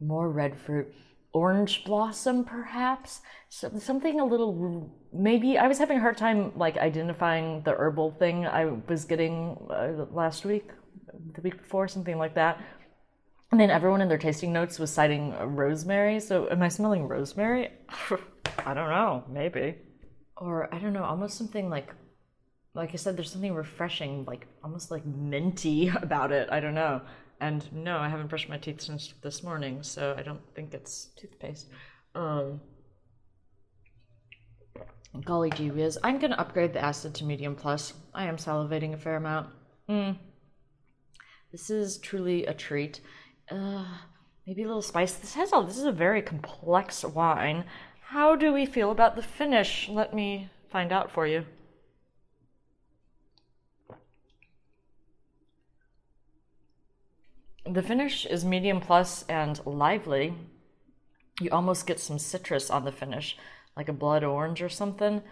More 0.00 0.30
red 0.30 0.58
fruit. 0.58 0.92
Orange 1.32 1.84
blossom, 1.84 2.44
perhaps? 2.44 3.22
So, 3.48 3.70
something 3.78 4.20
a 4.20 4.24
little 4.24 4.90
maybe 5.12 5.56
I 5.56 5.66
was 5.66 5.78
having 5.78 5.98
a 5.98 6.00
hard 6.00 6.18
time 6.18 6.52
like 6.56 6.76
identifying 6.76 7.62
the 7.62 7.72
herbal 7.72 8.12
thing 8.18 8.46
I 8.46 8.66
was 8.66 9.04
getting 9.04 9.56
uh, 9.70 10.06
last 10.10 10.44
week 10.44 10.70
the 11.34 11.40
week 11.40 11.58
before, 11.58 11.88
something 11.88 12.18
like 12.18 12.34
that. 12.34 12.60
And 13.50 13.60
then 13.60 13.70
everyone 13.70 14.00
in 14.00 14.08
their 14.08 14.18
tasting 14.18 14.52
notes 14.52 14.78
was 14.78 14.90
citing 14.90 15.34
rosemary. 15.38 16.20
So 16.20 16.48
am 16.50 16.62
I 16.62 16.68
smelling 16.68 17.06
rosemary? 17.06 17.70
I 18.64 18.74
don't 18.74 18.88
know, 18.88 19.24
maybe. 19.28 19.76
Or 20.36 20.74
I 20.74 20.78
don't 20.78 20.92
know, 20.92 21.04
almost 21.04 21.36
something 21.36 21.68
like 21.68 21.92
like 22.74 22.90
I 22.92 22.96
said, 22.96 23.16
there's 23.16 23.30
something 23.30 23.54
refreshing, 23.54 24.24
like 24.24 24.46
almost 24.64 24.90
like 24.90 25.04
minty 25.04 25.88
about 26.02 26.32
it. 26.32 26.48
I 26.50 26.60
don't 26.60 26.74
know. 26.74 27.02
And 27.40 27.70
no, 27.72 27.98
I 27.98 28.08
haven't 28.08 28.28
brushed 28.28 28.48
my 28.48 28.56
teeth 28.56 28.80
since 28.80 29.12
this 29.22 29.42
morning, 29.42 29.82
so 29.82 30.14
I 30.16 30.22
don't 30.22 30.42
think 30.54 30.74
it's 30.74 31.10
toothpaste. 31.16 31.68
Um, 32.14 32.60
golly 35.24 35.50
gee 35.50 35.70
whiz. 35.70 35.98
I'm 36.02 36.18
gonna 36.18 36.36
upgrade 36.36 36.72
the 36.72 36.84
acid 36.84 37.14
to 37.16 37.24
medium 37.24 37.56
plus. 37.56 37.94
I 38.14 38.26
am 38.26 38.36
salivating 38.36 38.94
a 38.94 38.96
fair 38.96 39.16
amount. 39.16 39.48
Mm. 39.88 40.16
This 41.50 41.68
is 41.68 41.98
truly 41.98 42.46
a 42.46 42.54
treat. 42.54 43.00
Uh, 43.50 43.86
maybe 44.46 44.62
a 44.62 44.66
little 44.66 44.80
spice. 44.80 45.14
This 45.14 45.34
has 45.34 45.52
all. 45.52 45.64
This 45.64 45.78
is 45.78 45.84
a 45.84 45.92
very 45.92 46.22
complex 46.22 47.04
wine. 47.04 47.64
How 48.04 48.36
do 48.36 48.52
we 48.52 48.66
feel 48.66 48.90
about 48.90 49.16
the 49.16 49.22
finish? 49.22 49.88
Let 49.88 50.14
me 50.14 50.48
find 50.70 50.92
out 50.92 51.10
for 51.10 51.26
you. 51.26 51.44
The 57.64 57.82
finish 57.82 58.26
is 58.26 58.44
medium 58.44 58.80
plus 58.80 59.24
and 59.28 59.64
lively. 59.64 60.34
You 61.40 61.50
almost 61.50 61.86
get 61.86 62.00
some 62.00 62.18
citrus 62.18 62.70
on 62.70 62.84
the 62.84 62.92
finish, 62.92 63.36
like 63.76 63.88
a 63.88 63.92
blood 63.92 64.24
orange 64.24 64.62
or 64.62 64.68
something. 64.68 65.22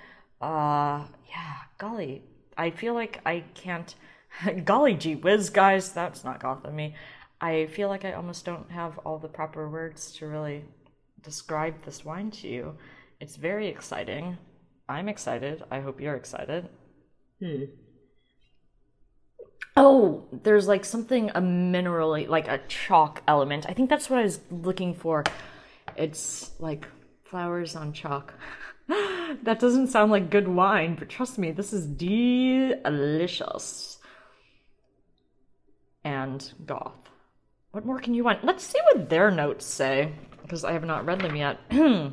Uh, 0.41 1.07
yeah, 1.29 1.55
golly, 1.79 2.23
I 2.57 2.71
feel 2.71 2.95
like 2.95 3.21
I 3.27 3.45
can't. 3.55 3.95
golly 4.65 4.95
gee 4.95 5.17
whiz, 5.17 5.51
guys, 5.51 5.93
that's 5.93 6.25
not 6.25 6.41
goth 6.41 6.65
of 6.65 6.73
me. 6.73 6.95
I 7.41 7.67
feel 7.67 7.89
like 7.89 8.05
I 8.05 8.13
almost 8.13 8.45
don't 8.45 8.71
have 8.71 8.99
all 8.99 9.19
the 9.19 9.29
proper 9.29 9.69
words 9.69 10.13
to 10.17 10.27
really 10.27 10.65
describe 11.23 11.85
this 11.85 12.05
wine 12.05 12.31
to 12.33 12.49
you. 12.49 12.77
It's 13.19 13.37
very 13.37 13.67
exciting. 13.67 14.39
I'm 14.89 15.09
excited. 15.09 15.65
I 15.71 15.81
hope 15.81 16.01
you're 16.01 16.17
excited. 16.17 16.69
Hmm. 17.41 17.65
Oh, 19.83 20.27
there's 20.31 20.69
like 20.69 20.85
something 20.85 21.31
a 21.31 21.41
minerally, 21.41 22.29
like 22.29 22.49
a 22.49 22.61
chalk 22.69 23.23
element. 23.27 23.65
I 23.67 23.73
think 23.73 23.89
that's 23.89 24.11
what 24.11 24.19
I 24.19 24.25
was 24.25 24.39
looking 24.51 24.93
for. 24.93 25.25
It's 25.97 26.51
like 26.59 26.87
flowers 27.25 27.75
on 27.75 27.95
chalk. 27.95 28.35
that 28.89 29.59
doesn't 29.59 29.87
sound 29.87 30.13
like 30.13 30.29
good 30.29 30.49
wine, 30.49 30.97
but 30.99 31.09
trust 31.09 31.39
me, 31.39 31.51
this 31.51 31.73
is 31.73 31.87
delicious. 31.87 32.77
And 36.05 36.53
goth. 36.67 37.09
What 37.71 37.87
more 37.87 38.01
can 38.01 38.13
you 38.13 38.23
want? 38.23 38.45
Let's 38.45 38.65
see 38.65 38.81
what 38.93 39.09
their 39.09 39.31
notes 39.31 39.65
say, 39.65 40.13
because 40.43 40.63
I 40.63 40.73
have 40.73 40.85
not 40.85 41.07
read 41.07 41.23
them 41.23 41.37
yet. 41.37 41.59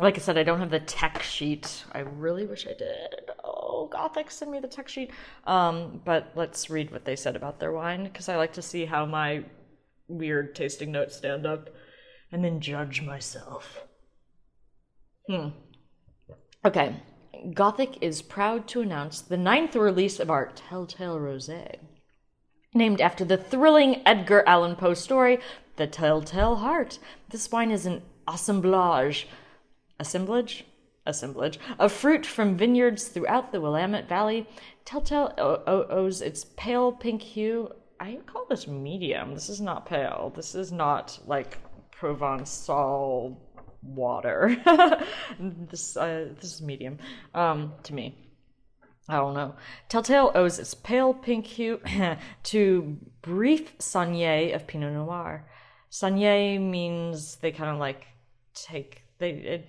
like 0.00 0.16
I 0.16 0.20
said, 0.20 0.36
I 0.36 0.42
don't 0.42 0.58
have 0.58 0.70
the 0.70 0.80
tech 0.80 1.22
sheet. 1.22 1.84
I 1.92 2.00
really 2.00 2.46
wish 2.46 2.66
I 2.66 2.74
did. 2.76 3.29
Oh, 3.72 3.86
Gothic, 3.86 4.30
send 4.30 4.50
me 4.50 4.58
the 4.60 4.68
tech 4.68 4.88
sheet. 4.88 5.10
Um, 5.46 6.00
but 6.04 6.32
let's 6.34 6.68
read 6.70 6.90
what 6.90 7.04
they 7.04 7.16
said 7.16 7.36
about 7.36 7.60
their 7.60 7.72
wine, 7.72 8.04
because 8.04 8.28
I 8.28 8.36
like 8.36 8.52
to 8.54 8.62
see 8.62 8.84
how 8.84 9.06
my 9.06 9.44
weird 10.08 10.54
tasting 10.56 10.90
notes 10.92 11.16
stand 11.16 11.46
up. 11.46 11.70
and 12.32 12.44
then 12.44 12.60
judge 12.60 13.02
myself. 13.02 13.84
Hmm. 15.28 15.48
Okay. 16.64 16.96
Gothic 17.54 18.02
is 18.02 18.22
proud 18.22 18.68
to 18.68 18.82
announce 18.82 19.20
the 19.20 19.36
ninth 19.36 19.74
release 19.74 20.20
of 20.20 20.30
our 20.30 20.46
Telltale 20.54 21.18
Rosé. 21.18 21.76
Named 22.74 23.00
after 23.00 23.24
the 23.24 23.36
thrilling 23.36 24.02
Edgar 24.06 24.44
Allan 24.46 24.76
Poe 24.76 24.94
story, 24.94 25.38
The 25.76 25.86
Telltale 25.86 26.56
Heart. 26.56 26.98
This 27.30 27.50
wine 27.50 27.70
is 27.70 27.86
an 27.86 28.02
assemblage. 28.28 29.26
Assemblage? 29.98 30.64
Assemblage 31.10 31.58
of 31.78 31.92
fruit 31.92 32.24
from 32.24 32.56
vineyards 32.56 33.08
throughout 33.08 33.52
the 33.52 33.60
Willamette 33.60 34.08
Valley. 34.08 34.46
Telltale 34.84 35.34
owes 35.36 36.22
its 36.22 36.46
pale 36.56 36.92
pink 36.92 37.22
hue. 37.22 37.70
I 38.00 38.18
call 38.26 38.46
this 38.48 38.66
medium. 38.66 39.34
This 39.34 39.50
is 39.50 39.60
not 39.60 39.86
pale. 39.86 40.32
This 40.34 40.54
is 40.54 40.72
not 40.72 41.18
like 41.26 41.58
Provençal 41.94 43.36
water. 43.82 44.56
this 45.40 45.96
uh, 45.96 46.28
this 46.40 46.54
is 46.54 46.62
medium 46.62 46.98
um, 47.34 47.72
to 47.82 47.94
me. 47.94 48.16
I 49.08 49.16
don't 49.16 49.34
know. 49.34 49.54
Telltale 49.88 50.30
owes 50.34 50.58
its 50.58 50.72
pale 50.74 51.12
pink 51.12 51.46
hue 51.46 51.80
to 52.44 52.96
brief 53.22 53.76
saignée 53.78 54.54
of 54.54 54.66
Pinot 54.66 54.92
Noir. 54.92 55.46
Saignée 55.90 56.60
means 56.60 57.36
they 57.36 57.50
kind 57.50 57.70
of 57.70 57.78
like 57.78 58.06
take 58.54 59.02
they. 59.18 59.30
It, 59.30 59.68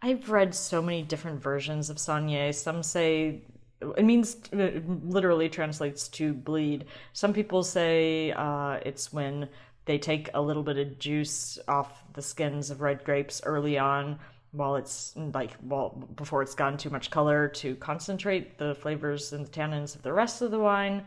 I've 0.00 0.30
read 0.30 0.54
so 0.54 0.80
many 0.80 1.02
different 1.02 1.42
versions 1.42 1.90
of 1.90 1.96
saignée. 1.96 2.54
Some 2.54 2.82
say 2.82 3.42
it 3.80 4.04
means 4.04 4.36
it 4.52 4.88
literally 5.04 5.48
translates 5.48 6.08
to 6.08 6.32
bleed. 6.32 6.86
Some 7.12 7.32
people 7.32 7.62
say 7.62 8.32
uh, 8.32 8.80
it's 8.84 9.12
when 9.12 9.48
they 9.84 9.98
take 9.98 10.30
a 10.34 10.40
little 10.40 10.62
bit 10.62 10.78
of 10.78 10.98
juice 10.98 11.58
off 11.66 12.04
the 12.12 12.22
skins 12.22 12.70
of 12.70 12.80
red 12.80 13.02
grapes 13.04 13.40
early 13.44 13.78
on 13.78 14.18
while 14.52 14.76
it's 14.76 15.14
like 15.16 15.52
well 15.62 15.90
before 16.16 16.42
it's 16.42 16.54
gotten 16.54 16.78
too 16.78 16.90
much 16.90 17.10
color 17.10 17.48
to 17.48 17.74
concentrate 17.76 18.58
the 18.58 18.74
flavors 18.76 19.32
and 19.32 19.46
the 19.46 19.50
tannins 19.50 19.94
of 19.94 20.02
the 20.02 20.12
rest 20.12 20.40
of 20.42 20.50
the 20.50 20.58
wine 20.58 21.04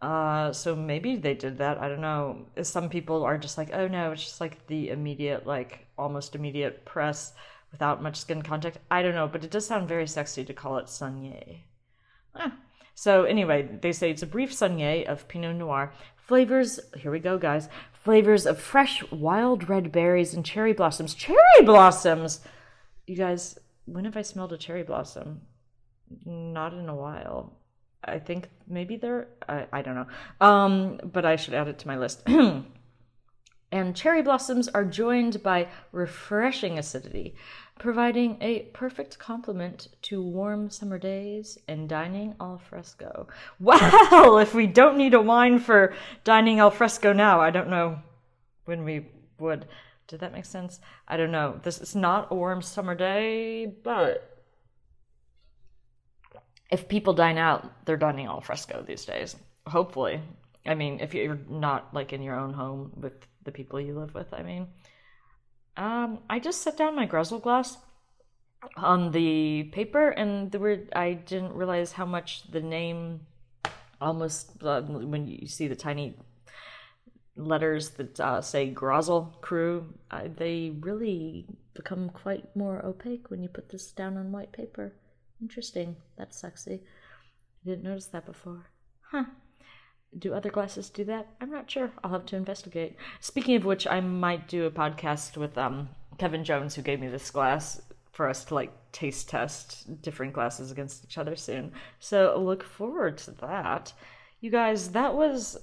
uh, 0.00 0.52
so 0.52 0.74
maybe 0.74 1.14
they 1.14 1.34
did 1.34 1.58
that 1.58 1.78
i 1.78 1.88
don't 1.88 2.00
know 2.00 2.44
some 2.62 2.88
people 2.88 3.22
are 3.22 3.38
just 3.38 3.56
like 3.56 3.70
oh 3.72 3.86
no 3.86 4.10
it's 4.10 4.24
just 4.24 4.40
like 4.40 4.66
the 4.66 4.90
immediate 4.90 5.46
like 5.46 5.86
almost 5.96 6.34
immediate 6.34 6.84
press 6.84 7.34
without 7.72 8.02
much 8.02 8.16
skin 8.16 8.42
contact 8.42 8.78
i 8.90 9.02
don't 9.02 9.14
know 9.14 9.26
but 9.28 9.44
it 9.44 9.50
does 9.50 9.66
sound 9.66 9.88
very 9.88 10.06
sexy 10.06 10.44
to 10.44 10.54
call 10.54 10.78
it 10.78 10.86
saignée 10.86 11.58
ah. 12.36 12.52
so 12.94 13.24
anyway 13.24 13.68
they 13.80 13.92
say 13.92 14.10
it's 14.10 14.22
a 14.22 14.26
brief 14.26 14.52
saignée 14.52 15.04
of 15.06 15.26
pinot 15.26 15.56
noir 15.56 15.92
flavors 16.16 16.78
here 16.96 17.10
we 17.10 17.18
go 17.18 17.38
guys 17.38 17.68
flavors 17.92 18.46
of 18.46 18.60
fresh 18.60 19.02
wild 19.10 19.68
red 19.68 19.90
berries 19.90 20.34
and 20.34 20.44
cherry 20.44 20.72
blossoms 20.72 21.14
cherry 21.14 21.62
blossoms 21.64 22.40
you 23.06 23.16
guys, 23.16 23.58
when 23.84 24.04
have 24.04 24.16
I 24.16 24.22
smelled 24.22 24.52
a 24.52 24.58
cherry 24.58 24.82
blossom? 24.82 25.42
Not 26.24 26.72
in 26.72 26.88
a 26.88 26.94
while. 26.94 27.58
I 28.04 28.18
think 28.18 28.48
maybe 28.68 28.96
there. 28.96 29.28
I, 29.48 29.66
I 29.72 29.82
don't 29.82 29.94
know. 29.94 30.06
Um, 30.40 31.00
but 31.04 31.24
I 31.24 31.36
should 31.36 31.54
add 31.54 31.68
it 31.68 31.78
to 31.80 31.88
my 31.88 31.98
list. 31.98 32.22
and 33.72 33.96
cherry 33.96 34.20
blossoms 34.20 34.68
are 34.68 34.84
joined 34.84 35.42
by 35.42 35.66
refreshing 35.92 36.78
acidity, 36.78 37.34
providing 37.78 38.36
a 38.42 38.60
perfect 38.74 39.18
complement 39.18 39.88
to 40.02 40.22
warm 40.22 40.68
summer 40.68 40.98
days 40.98 41.58
and 41.66 41.88
dining 41.88 42.34
al 42.38 42.58
fresco. 42.58 43.26
Well, 43.58 44.38
if 44.38 44.54
we 44.54 44.66
don't 44.66 44.98
need 44.98 45.14
a 45.14 45.20
wine 45.22 45.58
for 45.58 45.94
dining 46.22 46.60
al 46.60 46.70
fresco 46.70 47.14
now, 47.14 47.40
I 47.40 47.50
don't 47.50 47.70
know 47.70 47.98
when 48.66 48.84
we 48.84 49.06
would. 49.38 49.66
Did 50.06 50.20
that 50.20 50.34
make 50.34 50.44
sense? 50.44 50.78
I 51.08 51.16
don't 51.16 51.32
know. 51.32 51.58
This 51.62 51.80
is 51.80 51.96
not 51.96 52.28
a 52.30 52.34
warm 52.34 52.60
summer 52.60 52.94
day, 52.94 53.66
but 53.66 54.44
if 56.70 56.88
people 56.88 57.14
dine 57.14 57.38
out, 57.38 57.86
they're 57.86 57.96
dining 57.96 58.26
al 58.26 58.42
fresco 58.42 58.84
these 58.86 59.06
days. 59.06 59.34
Hopefully. 59.66 60.20
I 60.66 60.74
mean, 60.74 61.00
if 61.00 61.14
you're 61.14 61.40
not 61.48 61.94
like 61.94 62.12
in 62.12 62.22
your 62.22 62.38
own 62.38 62.52
home 62.52 62.92
with 62.96 63.14
the 63.44 63.52
people 63.52 63.80
you 63.80 63.98
live 63.98 64.14
with, 64.14 64.32
I 64.32 64.42
mean. 64.42 64.68
Um, 65.76 66.20
I 66.28 66.38
just 66.38 66.62
set 66.62 66.76
down 66.76 66.96
my 66.96 67.06
Gruzzle 67.06 67.38
glass 67.38 67.78
on 68.76 69.12
the 69.12 69.64
paper, 69.72 70.10
and 70.10 70.50
the 70.52 70.58
word 70.58 70.88
I 70.94 71.14
didn't 71.14 71.54
realize 71.54 71.92
how 71.92 72.06
much 72.06 72.50
the 72.50 72.60
name 72.60 73.20
almost 74.00 74.62
uh, 74.62 74.82
when 74.82 75.26
you 75.26 75.46
see 75.46 75.68
the 75.68 75.76
tiny 75.76 76.16
letters 77.36 77.90
that 77.90 78.20
uh, 78.20 78.40
say 78.40 78.72
Grassl 78.72 79.40
Cru, 79.40 79.94
uh, 80.10 80.28
they 80.36 80.72
really 80.80 81.46
become 81.74 82.10
quite 82.10 82.54
more 82.54 82.84
opaque 82.84 83.30
when 83.30 83.42
you 83.42 83.48
put 83.48 83.70
this 83.70 83.90
down 83.92 84.16
on 84.18 84.32
white 84.32 84.52
paper. 84.52 84.92
Interesting. 85.40 85.96
That's 86.18 86.38
sexy. 86.38 86.82
I 87.64 87.70
didn't 87.70 87.84
notice 87.84 88.06
that 88.06 88.26
before. 88.26 88.70
Huh. 89.10 89.24
Do 90.18 90.34
other 90.34 90.50
glasses 90.50 90.90
do 90.90 91.04
that? 91.04 91.28
I'm 91.40 91.50
not 91.50 91.70
sure. 91.70 91.90
I'll 92.04 92.10
have 92.10 92.26
to 92.26 92.36
investigate. 92.36 92.96
Speaking 93.20 93.56
of 93.56 93.64
which, 93.64 93.86
I 93.86 94.00
might 94.00 94.48
do 94.48 94.66
a 94.66 94.70
podcast 94.70 95.36
with 95.36 95.56
um, 95.56 95.88
Kevin 96.18 96.44
Jones, 96.44 96.74
who 96.74 96.82
gave 96.82 97.00
me 97.00 97.08
this 97.08 97.30
glass, 97.30 97.80
for 98.12 98.28
us 98.28 98.44
to 98.44 98.54
like 98.54 98.72
taste 98.92 99.28
test 99.28 100.02
different 100.02 100.34
glasses 100.34 100.70
against 100.70 101.04
each 101.04 101.18
other 101.18 101.34
soon. 101.34 101.72
So 101.98 102.38
look 102.38 102.62
forward 102.62 103.18
to 103.18 103.30
that. 103.40 103.92
You 104.40 104.50
guys, 104.50 104.90
that 104.90 105.14
was 105.14 105.58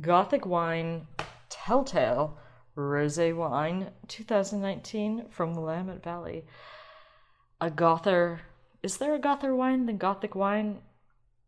Gothic 0.00 0.46
Wine 0.46 1.06
Telltale 1.48 2.38
Rosé 2.76 3.34
Wine 3.34 3.90
2019 4.08 5.26
from 5.30 5.54
Willamette 5.54 6.02
Valley. 6.02 6.44
A 7.60 7.70
Gother. 7.70 8.40
Is 8.82 8.96
there 8.96 9.14
a 9.14 9.18
Gother 9.18 9.54
wine 9.54 9.86
than 9.86 9.98
Gothic 9.98 10.34
wine? 10.34 10.78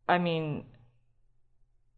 I 0.08 0.18
mean, 0.18 0.64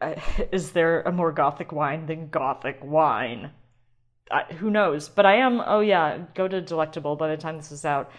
is 0.52 0.72
there 0.72 1.02
a 1.02 1.12
more 1.12 1.32
Gothic 1.32 1.72
wine 1.72 2.06
than 2.06 2.28
Gothic 2.28 2.78
wine? 2.82 3.52
I, 4.30 4.52
who 4.54 4.70
knows? 4.70 5.08
But 5.08 5.26
I 5.26 5.36
am. 5.36 5.62
Oh 5.64 5.80
yeah, 5.80 6.18
go 6.34 6.48
to 6.48 6.60
Delectable. 6.60 7.16
By 7.16 7.28
the 7.28 7.36
time 7.36 7.56
this 7.56 7.72
is 7.72 7.84
out, 7.84 8.10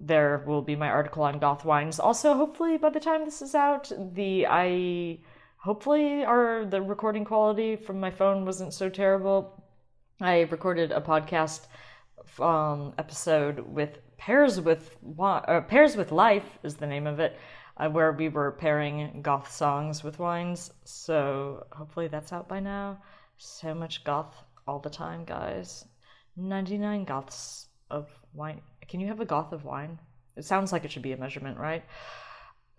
there 0.00 0.44
will 0.46 0.62
be 0.62 0.76
my 0.76 0.88
article 0.88 1.22
on 1.22 1.38
Goth 1.38 1.64
wines. 1.64 1.98
Also, 1.98 2.34
hopefully, 2.34 2.76
by 2.76 2.90
the 2.90 3.00
time 3.00 3.24
this 3.24 3.42
is 3.42 3.54
out, 3.54 3.90
the 4.14 4.46
I 4.48 5.20
hopefully 5.56 6.24
our 6.24 6.64
the 6.64 6.82
recording 6.82 7.24
quality 7.24 7.76
from 7.76 8.00
my 8.00 8.10
phone 8.10 8.44
wasn't 8.44 8.74
so 8.74 8.88
terrible. 8.88 9.62
I 10.20 10.40
recorded 10.42 10.92
a 10.92 11.00
podcast 11.00 11.66
um, 12.38 12.92
episode 12.98 13.60
with 13.60 13.98
pairs 14.18 14.60
with 14.60 14.96
uh, 15.18 15.62
pairs 15.62 15.96
with 15.96 16.12
life 16.12 16.58
is 16.62 16.76
the 16.76 16.86
name 16.86 17.06
of 17.06 17.20
it, 17.20 17.32
uh, 17.32 17.36
Uh, 17.80 17.88
where 17.88 18.12
we 18.12 18.28
were 18.28 18.52
pairing 18.52 19.22
goth 19.22 19.50
songs 19.50 20.04
with 20.04 20.18
wines. 20.18 20.70
So 20.84 21.66
hopefully 21.72 22.08
that's 22.08 22.32
out 22.32 22.48
by 22.48 22.60
now. 22.60 22.98
So 23.38 23.74
much 23.74 24.04
goth 24.04 24.34
all 24.66 24.80
the 24.80 24.90
time, 24.90 25.24
guys. 25.24 25.86
Ninety 26.36 26.76
nine 26.76 27.04
goths 27.04 27.68
of 27.90 28.08
wine. 28.34 28.60
Can 28.86 29.00
you 29.00 29.06
have 29.06 29.20
a 29.20 29.24
goth 29.24 29.52
of 29.52 29.64
wine? 29.64 29.98
It 30.36 30.44
sounds 30.44 30.72
like 30.72 30.84
it 30.84 30.92
should 30.92 31.02
be 31.02 31.12
a 31.12 31.16
measurement, 31.16 31.58
right? 31.58 31.84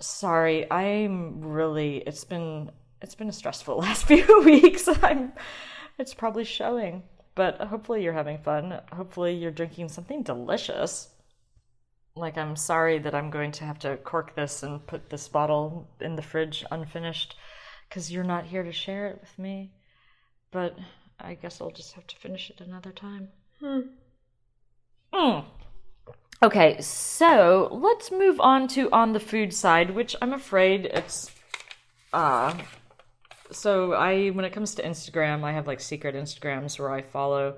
sorry 0.02 0.70
i'm 0.72 1.42
really 1.42 1.98
it's 2.08 2.24
been 2.24 2.72
it's 3.04 3.14
been 3.14 3.30
a 3.30 3.34
stressful 3.34 3.78
last 3.86 4.06
few 4.06 4.42
weeks 4.46 4.88
i'm 5.04 5.32
it's 6.00 6.14
probably 6.14 6.44
showing 6.44 7.04
but 7.36 7.62
hopefully 7.62 8.04
you're 8.04 8.14
having 8.14 8.40
fun 8.40 8.80
hopefully 8.92 9.34
you're 9.34 9.52
drinking 9.52 9.88
something 9.88 10.24
delicious 10.24 11.10
like 12.16 12.38
i'm 12.38 12.56
sorry 12.56 13.00
that 13.00 13.16
i'm 13.16 13.30
going 13.30 13.52
to 13.52 13.64
have 13.64 13.80
to 13.80 13.98
cork 13.98 14.36
this 14.36 14.64
and 14.64 14.86
put 14.88 15.10
this 15.10 15.28
bottle 15.28 15.90
in 16.00 16.16
the 16.16 16.22
fridge 16.22 16.66
unfinished 16.72 17.36
because 17.88 18.12
you're 18.12 18.24
not 18.24 18.46
here 18.46 18.64
to 18.64 18.72
share 18.72 19.08
it 19.08 19.20
with 19.22 19.38
me 19.40 19.72
but 20.52 20.78
i 21.20 21.34
guess 21.34 21.62
i'll 21.62 21.72
just 21.72 21.94
have 21.94 22.08
to 22.08 22.16
finish 22.18 22.50
it 22.50 22.62
another 22.62 22.92
time 22.92 23.30
hmm. 23.60 23.80
Mm. 25.14 25.44
Okay, 26.44 26.82
so 26.82 27.68
let's 27.72 28.12
move 28.12 28.40
on 28.40 28.68
to 28.70 28.90
on 28.92 29.14
the 29.14 29.20
food 29.20 29.54
side, 29.54 29.92
which 29.92 30.16
I'm 30.22 30.34
afraid 30.34 30.86
it's 30.86 31.30
uh 32.14 32.58
so 33.52 33.94
I 33.94 34.30
when 34.30 34.46
it 34.46 34.54
comes 34.54 34.76
to 34.76 34.84
Instagram, 34.84 35.44
I 35.44 35.52
have 35.52 35.68
like 35.68 35.80
secret 35.80 36.16
Instagrams 36.16 36.80
where 36.80 36.92
I 36.92 37.02
follow 37.02 37.58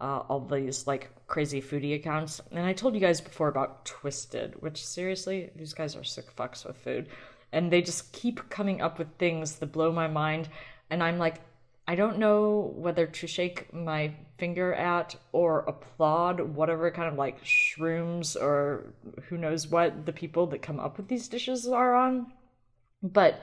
uh, 0.00 0.22
all 0.28 0.40
these 0.40 0.86
like 0.86 1.10
crazy 1.26 1.60
foodie 1.60 1.94
accounts. 1.94 2.40
And 2.50 2.64
I 2.64 2.72
told 2.72 2.94
you 2.94 3.00
guys 3.00 3.20
before 3.20 3.48
about 3.48 3.84
Twisted, 3.84 4.54
which 4.60 4.84
seriously, 4.84 5.50
these 5.56 5.72
guys 5.72 5.96
are 5.96 6.04
sick 6.04 6.34
fucks 6.36 6.66
with 6.66 6.76
food. 6.76 7.08
And 7.52 7.72
they 7.72 7.82
just 7.82 8.12
keep 8.12 8.48
coming 8.50 8.80
up 8.80 8.98
with 8.98 9.08
things 9.18 9.56
that 9.56 9.72
blow 9.72 9.92
my 9.92 10.08
mind. 10.08 10.48
And 10.90 11.02
I'm 11.02 11.18
like, 11.18 11.40
I 11.88 11.94
don't 11.94 12.18
know 12.18 12.72
whether 12.74 13.06
to 13.06 13.26
shake 13.26 13.72
my 13.72 14.12
finger 14.38 14.74
at 14.74 15.14
or 15.32 15.60
applaud 15.60 16.40
whatever 16.40 16.90
kind 16.90 17.08
of 17.08 17.16
like 17.16 17.42
shrooms 17.44 18.40
or 18.40 18.92
who 19.28 19.38
knows 19.38 19.68
what 19.68 20.04
the 20.04 20.12
people 20.12 20.48
that 20.48 20.62
come 20.62 20.80
up 20.80 20.96
with 20.96 21.08
these 21.08 21.28
dishes 21.28 21.66
are 21.68 21.94
on. 21.94 22.32
But 23.02 23.40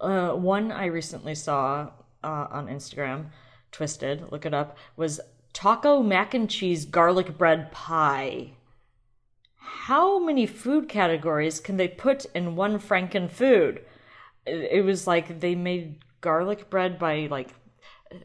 uh, 0.00 0.30
one 0.30 0.70
I 0.70 0.86
recently 0.86 1.34
saw 1.34 1.90
uh, 2.22 2.46
on 2.50 2.68
Instagram, 2.68 3.26
Twisted, 3.72 4.30
look 4.30 4.46
it 4.46 4.54
up, 4.54 4.76
was 4.96 5.20
taco 5.52 6.02
mac 6.02 6.34
and 6.34 6.48
cheese 6.48 6.84
garlic 6.84 7.36
bread 7.36 7.72
pie. 7.72 8.52
How 9.56 10.18
many 10.18 10.46
food 10.46 10.88
categories 10.88 11.60
can 11.60 11.76
they 11.76 11.88
put 11.88 12.24
in 12.34 12.56
one 12.56 12.78
Franken 12.78 13.30
food? 13.30 13.84
It 14.46 14.84
was 14.84 15.06
like 15.06 15.40
they 15.40 15.54
made 15.54 15.98
garlic 16.20 16.70
bread 16.70 16.98
by 16.98 17.28
like 17.30 17.48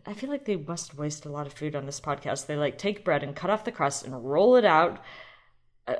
I 0.05 0.13
feel 0.13 0.29
like 0.29 0.45
they 0.45 0.55
must 0.55 0.97
waste 0.97 1.25
a 1.25 1.29
lot 1.29 1.45
of 1.45 1.53
food 1.53 1.75
on 1.75 1.85
this 1.85 1.99
podcast. 1.99 2.45
They 2.45 2.55
like 2.55 2.77
take 2.77 3.05
bread 3.05 3.23
and 3.23 3.35
cut 3.35 3.49
off 3.49 3.65
the 3.65 3.71
crust 3.71 4.05
and 4.05 4.29
roll 4.29 4.55
it 4.55 4.65
out. 4.65 5.01
Uh, 5.87 5.95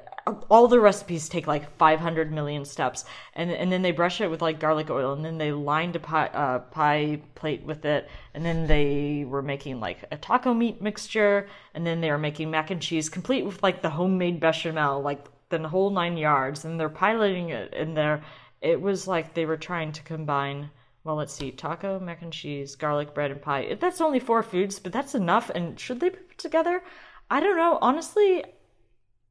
all 0.49 0.67
the 0.67 0.79
recipes 0.79 1.29
take 1.29 1.45
like 1.47 1.77
500 1.77 2.31
million 2.31 2.65
steps, 2.65 3.05
and 3.33 3.51
and 3.51 3.71
then 3.71 3.81
they 3.81 3.91
brush 3.91 4.19
it 4.21 4.29
with 4.29 4.41
like 4.41 4.59
garlic 4.59 4.89
oil, 4.89 5.13
and 5.13 5.23
then 5.23 5.37
they 5.37 5.51
lined 5.51 5.95
a 5.95 5.99
pie, 5.99 6.27
uh, 6.27 6.59
pie 6.59 7.21
plate 7.35 7.63
with 7.63 7.85
it, 7.85 8.09
and 8.33 8.43
then 8.43 8.67
they 8.67 9.25
were 9.27 9.41
making 9.43 9.79
like 9.79 10.03
a 10.11 10.17
taco 10.17 10.53
meat 10.53 10.81
mixture, 10.81 11.47
and 11.75 11.85
then 11.85 12.01
they 12.01 12.09
were 12.09 12.17
making 12.17 12.49
mac 12.49 12.71
and 12.71 12.81
cheese, 12.81 13.09
complete 13.09 13.45
with 13.45 13.61
like 13.61 13.81
the 13.81 13.89
homemade 13.89 14.39
bechamel, 14.39 15.01
like 15.01 15.25
the 15.49 15.67
whole 15.67 15.91
nine 15.91 16.17
yards, 16.17 16.65
and 16.65 16.79
they're 16.79 16.89
piloting 16.89 17.49
it 17.49 17.73
in 17.73 17.93
there. 17.93 18.23
It 18.61 18.81
was 18.81 19.07
like 19.07 19.33
they 19.33 19.45
were 19.45 19.57
trying 19.57 19.91
to 19.93 20.03
combine 20.03 20.71
well, 21.05 21.15
let's 21.17 21.33
see, 21.33 21.51
taco, 21.51 21.99
mac 21.99 22.23
and 22.23 22.33
cheese, 22.33 22.75
garlic 22.75 23.13
bread, 23.13 23.29
and 23.29 23.39
pie. 23.41 23.77
That's 23.79 24.01
only 24.01 24.19
four 24.19 24.41
foods, 24.41 24.79
but 24.79 24.91
that's 24.91 25.13
enough. 25.13 25.51
And 25.51 25.79
should 25.79 25.99
they 25.99 26.09
be 26.09 26.17
put 26.17 26.39
together? 26.39 26.81
I 27.29 27.39
don't 27.39 27.57
know. 27.57 27.77
Honestly, 27.79 28.43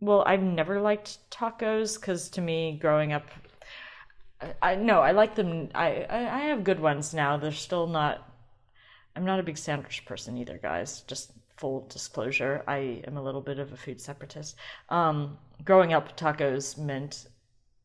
well, 0.05 0.23
I've 0.27 0.43
never 0.43 0.81
liked 0.81 1.19
tacos 1.31 1.99
because 1.99 2.29
to 2.31 2.41
me, 2.41 2.79
growing 2.81 3.13
up, 3.13 3.27
I, 4.41 4.55
I 4.63 4.75
no, 4.77 5.01
I 5.01 5.13
like 5.13 5.35
them. 5.35 5.71
I, 5.75 6.07
I 6.09 6.19
I 6.19 6.39
have 6.47 6.65
good 6.65 6.81
ones 6.81 7.15
now. 7.15 7.37
They're 7.37 7.53
still 7.53 7.87
not. 7.87 8.29
I'm 9.17 9.25
not 9.25 9.41
a 9.41 9.45
big 9.45 9.59
sandwich 9.59 10.05
person 10.05 10.37
either, 10.39 10.59
guys. 10.59 11.03
Just 11.03 11.33
full 11.57 11.87
disclosure, 11.89 12.65
I 12.67 13.03
am 13.07 13.17
a 13.17 13.23
little 13.23 13.41
bit 13.41 13.59
of 13.59 13.73
a 13.73 13.77
food 13.77 14.01
separatist. 14.01 14.57
Um, 14.89 15.39
growing 15.65 15.93
up, 15.93 16.17
tacos 16.17 16.77
meant 16.77 17.29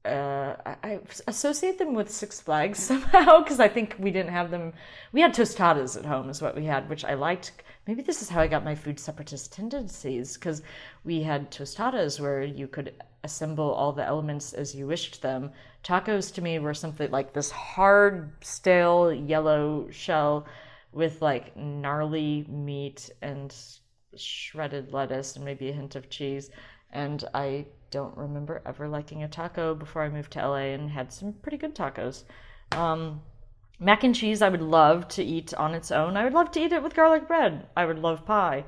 uh, 0.05 0.55
I, 0.65 0.75
I 0.83 0.99
associate 1.27 1.77
them 1.77 1.93
with 1.93 2.09
Six 2.09 2.39
Flags 2.39 2.79
somehow 2.91 3.41
because 3.41 3.59
I 3.59 3.67
think 3.67 3.95
we 3.99 4.11
didn't 4.11 4.31
have 4.31 4.51
them. 4.51 4.73
We 5.11 5.21
had 5.21 5.33
tostadas 5.33 5.97
at 5.97 6.05
home, 6.05 6.29
is 6.29 6.41
what 6.41 6.55
we 6.55 6.65
had, 6.65 6.89
which 6.89 7.05
I 7.05 7.13
liked. 7.13 7.51
Maybe 7.89 8.03
this 8.03 8.21
is 8.21 8.29
how 8.29 8.41
I 8.41 8.45
got 8.45 8.63
my 8.63 8.75
food 8.75 8.99
separatist 8.99 9.51
tendencies 9.51 10.35
because 10.35 10.61
we 11.03 11.23
had 11.23 11.49
tostadas 11.49 12.19
where 12.19 12.43
you 12.43 12.67
could 12.67 12.93
assemble 13.23 13.71
all 13.71 13.91
the 13.91 14.05
elements 14.05 14.53
as 14.53 14.75
you 14.75 14.85
wished 14.85 15.23
them. 15.23 15.49
Tacos 15.83 16.31
to 16.35 16.41
me 16.43 16.59
were 16.59 16.75
something 16.75 17.09
like 17.09 17.33
this 17.33 17.49
hard, 17.49 18.31
stale 18.41 19.11
yellow 19.11 19.89
shell 19.89 20.45
with 20.91 21.23
like 21.23 21.57
gnarly 21.57 22.45
meat 22.47 23.09
and 23.23 23.55
shredded 24.15 24.93
lettuce 24.93 25.35
and 25.35 25.43
maybe 25.43 25.69
a 25.69 25.73
hint 25.73 25.95
of 25.95 26.11
cheese. 26.11 26.51
And 26.91 27.23
I 27.33 27.65
don't 27.89 28.15
remember 28.15 28.61
ever 28.67 28.87
liking 28.87 29.23
a 29.23 29.27
taco 29.27 29.73
before 29.73 30.03
I 30.03 30.09
moved 30.09 30.33
to 30.33 30.47
LA 30.47 30.75
and 30.77 30.91
had 30.91 31.11
some 31.11 31.33
pretty 31.33 31.57
good 31.57 31.73
tacos. 31.73 32.23
Um, 32.71 33.21
mac 33.79 34.03
and 34.03 34.15
cheese, 34.15 34.41
I 34.41 34.49
would 34.49 34.61
love 34.61 35.07
to 35.09 35.23
eat 35.23 35.53
on 35.53 35.73
its 35.73 35.91
own. 35.91 36.17
I 36.17 36.23
would 36.23 36.33
love 36.33 36.51
to 36.51 36.59
eat 36.59 36.73
it 36.73 36.83
with 36.83 36.95
garlic 36.95 37.27
bread. 37.27 37.67
I 37.75 37.85
would 37.85 37.99
love 37.99 38.25
pie. 38.25 38.65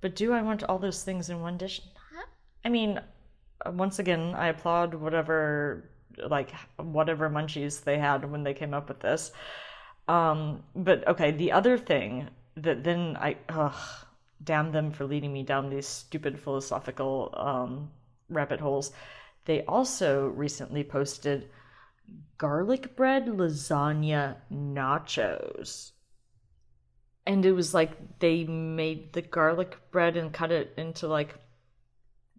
But 0.00 0.16
do 0.16 0.32
I 0.32 0.42
want 0.42 0.62
all 0.64 0.78
those 0.78 1.02
things 1.02 1.30
in 1.30 1.40
one 1.40 1.56
dish? 1.56 1.80
I 2.64 2.68
mean, 2.68 3.00
once 3.66 3.98
again, 3.98 4.34
I 4.36 4.48
applaud 4.48 4.94
whatever 4.94 5.88
like 6.28 6.52
whatever 6.76 7.30
munchies 7.30 7.82
they 7.82 7.98
had 7.98 8.30
when 8.30 8.42
they 8.42 8.54
came 8.54 8.74
up 8.74 8.88
with 8.88 9.00
this. 9.00 9.32
Um, 10.08 10.62
but 10.74 11.06
okay, 11.08 11.30
the 11.30 11.52
other 11.52 11.78
thing 11.78 12.28
that 12.56 12.84
then 12.84 13.16
I 13.18 13.36
ugh, 13.48 14.06
damn 14.42 14.72
them 14.72 14.90
for 14.90 15.04
leading 15.06 15.32
me 15.32 15.42
down 15.42 15.70
these 15.70 15.86
stupid 15.86 16.38
philosophical 16.38 17.32
um, 17.36 17.90
rabbit 18.28 18.60
holes. 18.60 18.92
They 19.44 19.64
also 19.64 20.28
recently 20.28 20.84
posted 20.84 21.48
garlic 22.38 22.96
bread 22.96 23.26
lasagna 23.26 24.36
nachos. 24.52 25.92
And 27.26 27.44
it 27.46 27.52
was 27.52 27.72
like 27.72 28.18
they 28.18 28.44
made 28.44 29.12
the 29.12 29.22
garlic 29.22 29.78
bread 29.90 30.16
and 30.16 30.32
cut 30.32 30.50
it 30.50 30.74
into 30.76 31.06
like 31.06 31.36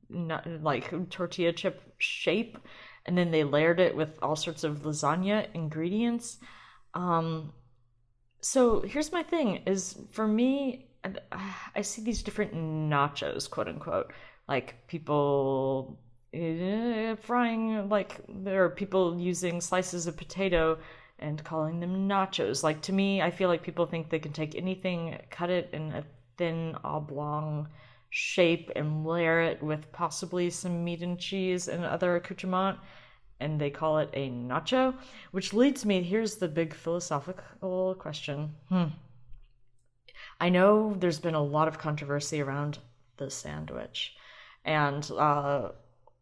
not 0.10 0.46
like 0.62 1.10
tortilla 1.10 1.54
chip 1.54 1.82
shape 1.98 2.58
and 3.06 3.18
then 3.18 3.32
they 3.32 3.44
layered 3.44 3.80
it 3.80 3.96
with 3.96 4.10
all 4.22 4.36
sorts 4.36 4.64
of 4.64 4.82
lasagna 4.82 5.48
ingredients. 5.54 6.38
Um 6.94 7.54
so 8.42 8.82
here's 8.82 9.12
my 9.12 9.24
thing 9.24 9.64
is 9.66 9.98
for 10.12 10.28
me 10.28 10.90
I 11.76 11.82
see 11.82 12.02
these 12.02 12.24
different 12.24 12.54
nachos, 12.54 13.50
quote 13.50 13.68
unquote, 13.68 14.14
like 14.48 14.88
people 14.88 16.00
uh, 16.34 17.15
frying 17.15 17.88
like 17.89 18.22
there 18.28 18.63
are 18.63 18.69
people 18.69 19.19
using 19.19 19.62
slices 19.62 20.08
of 20.08 20.17
potato 20.17 20.78
and 21.19 21.43
calling 21.43 21.80
them 21.80 22.10
nachos 22.10 22.63
like 22.63 22.82
to 22.82 22.91
me 22.91 23.22
i 23.22 23.30
feel 23.30 23.50
like 23.50 23.62
people 23.62 23.86
think 23.86 24.10
they 24.10 24.19
can 24.19 24.34
take 24.34 24.56
anything 24.56 25.17
cut 25.30 25.50
it 25.50 25.69
in 25.74 25.91
a 25.91 26.04
thin 26.38 26.76
oblong 26.84 27.67
shape 28.10 28.72
and 28.76 29.06
layer 29.06 29.41
it 29.41 29.62
with 29.62 29.91
possibly 29.91 30.50
some 30.50 30.84
meat 30.84 31.02
and 31.02 31.19
cheese 31.19 31.67
and 31.67 31.86
other 31.86 32.15
accoutrement 32.15 32.78
and 33.39 33.60
they 33.60 33.69
call 33.69 34.00
it 34.00 34.10
a 34.13 34.30
nacho 34.30 34.96
which 35.32 35.54
leads 35.54 35.86
me 35.86 36.02
here's 36.02 36.36
the 36.36 36.48
big 36.48 36.74
philosophical 36.74 37.96
question 38.00 38.54
hmm. 38.69 38.86
i 40.39 40.50
know 40.50 40.96
there's 41.00 41.19
been 41.19 41.36
a 41.36 41.43
lot 41.43 41.67
of 41.67 41.78
controversy 41.78 42.41
around 42.41 42.80
the 43.17 43.30
sandwich 43.30 44.15
and 44.65 45.12
uh, 45.12 45.69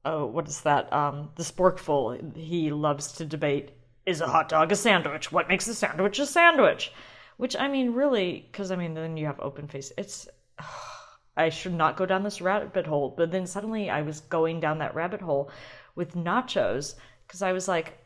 oh, 0.05 0.25
what 0.25 0.47
is 0.47 0.61
that? 0.61 0.91
Um, 0.91 1.29
the 1.35 1.43
Sporkful. 1.43 2.35
He 2.35 2.71
loves 2.71 3.13
to 3.13 3.25
debate: 3.25 3.71
is 4.05 4.21
a 4.21 4.27
hot 4.27 4.49
dog 4.49 4.71
a 4.71 4.75
sandwich? 4.75 5.31
What 5.31 5.47
makes 5.47 5.67
a 5.67 5.75
sandwich 5.75 6.19
a 6.19 6.25
sandwich? 6.25 6.91
Which 7.37 7.55
I 7.55 7.67
mean, 7.67 7.93
really, 7.93 8.47
because 8.51 8.71
I 8.71 8.75
mean, 8.75 8.93
then 8.93 9.17
you 9.17 9.25
have 9.25 9.39
open 9.39 9.67
face. 9.67 9.91
It's 9.97 10.27
I 11.37 11.49
should 11.49 11.73
not 11.73 11.97
go 11.97 12.05
down 12.05 12.23
this 12.23 12.41
rabbit 12.41 12.85
hole, 12.85 13.13
but 13.15 13.31
then 13.31 13.47
suddenly 13.47 13.89
I 13.89 14.01
was 14.01 14.19
going 14.21 14.59
down 14.59 14.79
that 14.79 14.95
rabbit 14.95 15.21
hole 15.21 15.49
with 15.95 16.15
nachos 16.15 16.95
because 17.25 17.41
I 17.41 17.53
was 17.53 17.67
like, 17.67 17.97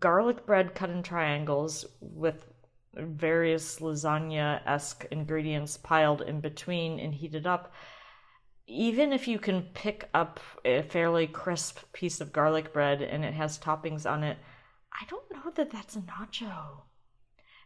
garlic 0.00 0.44
bread 0.44 0.74
cut 0.74 0.90
in 0.90 1.02
triangles 1.02 1.86
with 2.00 2.44
various 2.94 3.78
lasagna 3.78 4.60
esque 4.66 5.06
ingredients 5.10 5.76
piled 5.76 6.22
in 6.22 6.40
between 6.40 6.98
and 7.00 7.14
heated 7.14 7.46
up 7.46 7.72
even 8.66 9.12
if 9.12 9.26
you 9.28 9.38
can 9.38 9.62
pick 9.74 10.08
up 10.14 10.40
a 10.64 10.82
fairly 10.82 11.26
crisp 11.26 11.80
piece 11.92 12.20
of 12.20 12.32
garlic 12.32 12.72
bread 12.72 13.02
and 13.02 13.24
it 13.24 13.34
has 13.34 13.58
toppings 13.58 14.10
on 14.10 14.22
it, 14.22 14.38
I 14.92 15.04
don't 15.08 15.30
know 15.32 15.50
that 15.54 15.70
that's 15.70 15.96
a 15.96 16.00
nacho. 16.00 16.82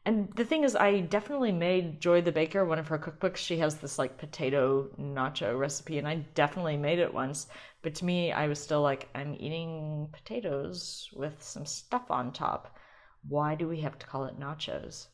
And 0.06 0.32
the 0.36 0.44
thing 0.44 0.62
is, 0.62 0.76
I 0.76 1.00
definitely 1.00 1.50
made 1.50 2.00
Joy 2.00 2.22
the 2.22 2.30
Baker 2.30 2.64
one 2.64 2.78
of 2.78 2.86
her 2.88 2.98
cookbooks. 2.98 3.38
She 3.38 3.58
has 3.58 3.74
this 3.74 3.98
like 3.98 4.18
potato 4.18 4.88
nacho 4.96 5.58
recipe, 5.58 5.98
and 5.98 6.06
I 6.06 6.24
definitely 6.34 6.76
made 6.76 7.00
it 7.00 7.12
once. 7.12 7.48
But 7.82 7.96
to 7.96 8.04
me, 8.04 8.30
I 8.30 8.46
was 8.46 8.60
still 8.60 8.82
like, 8.82 9.08
I'm 9.16 9.34
eating 9.34 10.08
potatoes 10.12 11.10
with 11.12 11.42
some 11.42 11.66
stuff 11.66 12.08
on 12.08 12.32
top. 12.32 12.76
Why 13.28 13.56
do 13.56 13.66
we 13.66 13.80
have 13.80 13.98
to 13.98 14.06
call 14.06 14.26
it 14.26 14.38
nachos? 14.38 15.08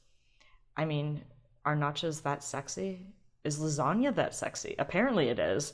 I 0.77 0.85
mean, 0.85 1.25
are 1.65 1.77
nachos 1.77 2.23
that 2.25 2.45
sexy? 2.45 3.07
Is 3.45 3.59
lasagna 3.59 4.15
that 4.15 4.35
sexy? 4.35 4.75
Apparently 4.79 5.29
it 5.29 5.39
is. 5.39 5.73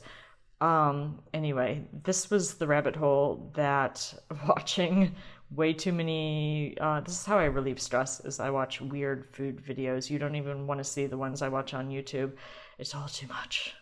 Um, 0.61 1.19
anyway, 1.33 1.85
this 2.03 2.29
was 2.29 2.55
the 2.55 2.67
rabbit 2.67 2.95
hole 2.95 3.51
that 3.55 4.13
watching 4.47 5.15
way 5.51 5.73
too 5.73 5.91
many 5.91 6.77
uh, 6.79 6.99
this 7.01 7.19
is 7.19 7.25
how 7.25 7.39
I 7.39 7.45
relieve 7.45 7.81
stress 7.81 8.19
is 8.19 8.39
I 8.39 8.49
watch 8.49 8.81
weird 8.81 9.27
food 9.33 9.63
videos. 9.63 10.09
You 10.09 10.19
don't 10.19 10.35
even 10.35 10.67
want 10.67 10.79
to 10.79 10.83
see 10.83 11.07
the 11.07 11.17
ones 11.17 11.41
I 11.41 11.49
watch 11.49 11.73
on 11.73 11.89
YouTube. 11.89 12.33
It's 12.77 12.93
all 12.93 13.07
too 13.07 13.27
much. 13.27 13.73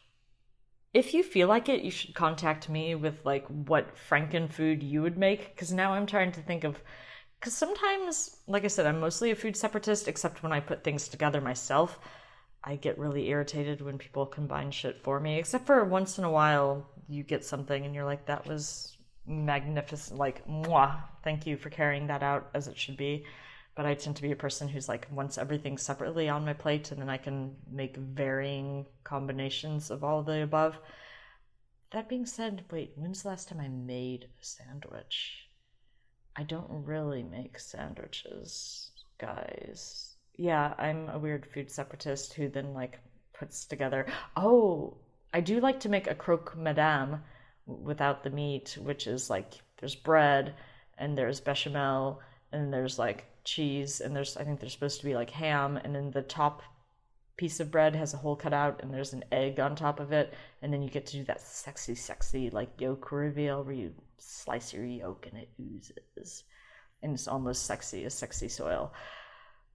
If 0.94 1.14
you 1.14 1.24
feel 1.24 1.48
like 1.48 1.68
it, 1.68 1.82
you 1.82 1.92
should 1.92 2.16
contact 2.16 2.70
me 2.70 2.96
with 2.96 3.26
like 3.26 3.46
what 3.48 3.96
Franken 3.96 4.52
food 4.52 4.82
you 4.82 5.02
would 5.02 5.18
make 5.18 5.56
cuz 5.58 5.72
now 5.72 5.94
I'm 5.94 6.06
trying 6.06 6.32
to 6.34 6.42
think 6.42 6.64
of 6.64 6.82
cuz 7.42 7.54
sometimes 7.54 8.38
like 8.48 8.64
I 8.64 8.68
said 8.68 8.86
I'm 8.86 9.00
mostly 9.00 9.32
a 9.32 9.36
food 9.36 9.58
separatist 9.58 10.08
except 10.08 10.44
when 10.44 10.54
I 10.54 10.60
put 10.60 10.84
things 10.84 11.08
together 11.08 11.42
myself. 11.42 12.00
I 12.68 12.76
get 12.76 13.00
really 13.00 13.30
irritated 13.30 13.80
when 13.80 13.98
people 13.98 14.26
combine 14.26 14.72
shit 14.72 15.02
for 15.02 15.22
me, 15.22 15.40
except 15.40 15.66
for 15.66 15.86
once 15.86 16.18
in 16.18 16.26
a 16.26 16.30
while 16.30 16.86
you 17.08 17.24
get 17.24 17.46
something 17.46 17.86
and 17.86 17.96
you're 17.96 18.04
like, 18.04 18.26
that 18.26 18.46
was 18.46 18.98
magnificent. 19.26 20.20
Like, 20.20 20.46
mwah, 20.46 21.02
thank 21.24 21.48
you 21.48 21.56
for 21.56 21.70
carrying 21.70 22.08
that 22.08 22.24
out 22.24 22.50
as 22.54 22.68
it 22.68 22.78
should 22.78 22.98
be. 22.98 23.26
But 23.74 23.86
I 23.86 23.94
tend 23.94 24.18
to 24.18 24.22
be 24.22 24.34
a 24.34 24.36
person 24.36 24.68
who's 24.68 24.90
like, 24.90 25.08
wants 25.10 25.38
everything 25.38 25.78
separately 25.78 26.28
on 26.28 26.44
my 26.44 26.52
plate 26.52 26.92
and 26.92 27.02
then 27.02 27.10
I 27.10 27.16
can 27.16 27.56
make 27.72 27.96
varying 27.96 28.86
combinations 29.06 29.90
of 29.90 30.04
all 30.04 30.20
of 30.20 30.26
the 30.26 30.44
above. 30.44 30.78
That 31.94 32.10
being 32.10 32.26
said, 32.26 32.66
wait, 32.70 32.92
when's 32.98 33.24
the 33.24 33.30
last 33.30 33.48
time 33.48 33.62
I 33.62 33.70
made 33.70 34.26
a 34.26 34.44
sandwich? 34.44 35.48
I 36.36 36.44
don't 36.44 36.84
really 36.86 37.24
make 37.24 37.60
sandwiches, 37.60 38.92
guys 39.20 40.17
yeah, 40.38 40.74
I'm 40.78 41.10
a 41.10 41.20
weird 41.20 41.46
food 41.46 41.70
separatist 41.70 42.34
who 42.34 42.48
then 42.48 42.74
like 42.74 43.00
puts 43.34 43.66
together. 43.66 44.06
Oh, 44.36 44.98
I 45.34 45.42
do 45.42 45.60
like 45.60 45.80
to 45.82 45.90
make 45.90 46.08
a 46.08 46.16
croque 46.16 46.56
madame 46.56 47.22
without 47.66 48.24
the 48.24 48.30
meat, 48.30 48.78
which 48.82 49.08
is 49.08 49.30
like 49.30 49.56
there's 49.80 49.96
bread 49.96 50.56
and 50.98 51.18
there's 51.18 51.40
bechamel 51.40 52.22
and 52.52 52.74
there's 52.74 52.98
like 52.98 53.26
cheese 53.44 54.00
and 54.02 54.16
there's 54.16 54.38
I 54.38 54.44
think 54.44 54.60
there's 54.60 54.74
supposed 54.74 55.00
to 55.00 55.06
be 55.06 55.16
like 55.16 55.30
ham 55.30 55.78
and 55.78 55.96
then 55.96 56.12
the 56.12 56.22
top 56.22 56.62
piece 57.38 57.60
of 57.60 57.72
bread 57.72 57.96
has 57.96 58.14
a 58.14 58.18
hole 58.18 58.36
cut 58.36 58.54
out 58.54 58.82
and 58.82 58.92
there's 58.92 59.14
an 59.14 59.24
egg 59.32 59.60
on 59.60 59.76
top 59.76 60.00
of 60.00 60.12
it 60.12 60.34
and 60.62 60.74
then 60.74 60.82
you 60.82 60.90
get 60.90 61.06
to 61.06 61.18
do 61.18 61.24
that 61.26 61.40
sexy 61.40 61.94
sexy 61.94 62.50
like 62.50 62.82
yolk 62.82 63.12
reveal 63.12 63.64
where 63.64 63.76
you 63.76 63.94
slice 64.18 64.74
your 64.74 64.84
yolk 64.84 65.28
and 65.28 65.38
it 65.38 65.50
oozes 65.62 66.44
and 67.04 67.14
it's 67.14 67.28
almost 67.28 67.68
sexy 67.68 68.06
as 68.06 68.14
sexy 68.14 68.50
soil 68.50 68.92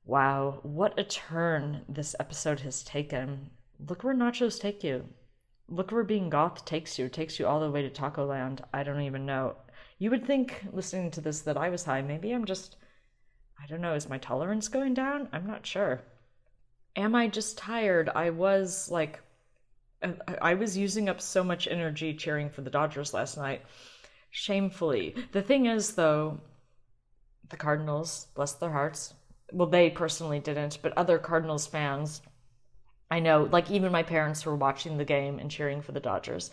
wow 0.05 0.61
what 0.63 0.99
a 0.99 1.05
turn 1.05 1.83
this 1.89 2.15
episode 2.19 2.61
has 2.61 2.83
taken. 2.83 3.51
Look 3.89 4.05
where 4.05 4.15
nachos 4.15 4.61
take 4.61 4.85
you. 4.85 5.05
Look 5.69 5.91
where 5.91 6.05
being 6.05 6.31
goth 6.31 6.65
takes 6.65 6.99
you 6.99 7.07
it 7.07 7.13
takes 7.13 7.39
you 7.39 7.47
all 7.47 7.61
the 7.61 7.71
way 7.71 7.83
to 7.83 7.91
taco 7.91 8.27
land. 8.27 8.63
I 8.73 8.83
don't 8.83 9.03
even 9.03 9.27
know. 9.27 9.57
You 9.99 10.11
would 10.11 10.27
think 10.27 10.65
listening 10.73 11.11
to 11.13 11.21
this 11.21 11.41
that 11.43 11.57
i 11.57 11.69
was 11.69 11.85
high. 11.85 12.03
Maybe 12.03 12.33
i'm 12.33 12.45
just 12.45 12.77
i 13.63 13.67
don't 13.67 13.81
know 13.81 13.95
is 13.95 14.09
my 14.09 14.19
tolerance 14.19 14.69
going 14.69 14.95
down? 14.95 15.29
I'm 15.33 15.47
not 15.47 15.67
sure. 15.67 16.03
Am 16.97 17.15
I 17.15 17.29
just 17.29 17.57
tired? 17.57 18.11
I 18.15 18.31
was 18.31 18.91
like, 18.91 19.21
I 20.41 20.55
was 20.55 20.77
using 20.77 21.09
up 21.09 21.21
so 21.21 21.45
much 21.45 21.69
energy 21.69 22.15
cheering 22.15 22.51
for 22.51 22.63
the 22.63 22.71
Dodgers 22.71 23.15
last 23.15 23.37
night. 23.37 23.63
Shamefully. 24.31 25.15
The 25.33 25.43
thing 25.43 25.67
is, 25.67 25.95
though, 25.95 26.41
the 27.49 27.57
Cardinals, 27.57 28.27
bless 28.35 28.55
their 28.55 28.73
hearts, 28.73 29.15
well, 29.53 29.69
they 29.69 29.91
personally 29.91 30.41
didn't, 30.41 30.79
but 30.83 30.97
other 30.97 31.19
Cardinals 31.19 31.67
fans, 31.67 32.23
I 33.11 33.21
know, 33.21 33.49
like 33.51 33.71
even 33.71 33.93
my 33.93 34.03
parents 34.03 34.45
were 34.47 34.57
watching 34.57 34.97
the 34.97 35.05
game 35.05 35.39
and 35.39 35.51
cheering 35.51 35.83
for 35.83 35.93
the 35.93 36.01
Dodgers 36.01 36.51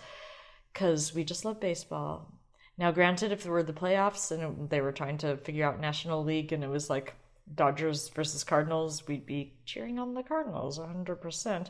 because 0.74 1.14
we 1.14 1.24
just 1.24 1.46
love 1.46 1.60
baseball. 1.60 2.34
Now, 2.78 2.92
granted, 2.92 3.32
if 3.32 3.44
there 3.44 3.52
were 3.52 3.64
the 3.64 3.74
playoffs 3.74 4.32
and 4.32 4.70
they 4.70 4.82
were 4.82 4.92
trying 4.92 5.18
to 5.20 5.38
figure 5.38 5.66
out 5.66 5.82
National 5.82 6.24
League 6.24 6.54
and 6.54 6.64
it 6.64 6.70
was 6.70 6.90
like 6.90 7.14
Dodgers 7.54 8.10
versus 8.10 8.44
Cardinals, 8.44 9.08
we'd 9.08 9.26
be 9.26 9.54
cheering 9.66 10.00
on 10.00 10.14
the 10.14 10.24
Cardinals 10.24 10.80
100%. 10.80 11.68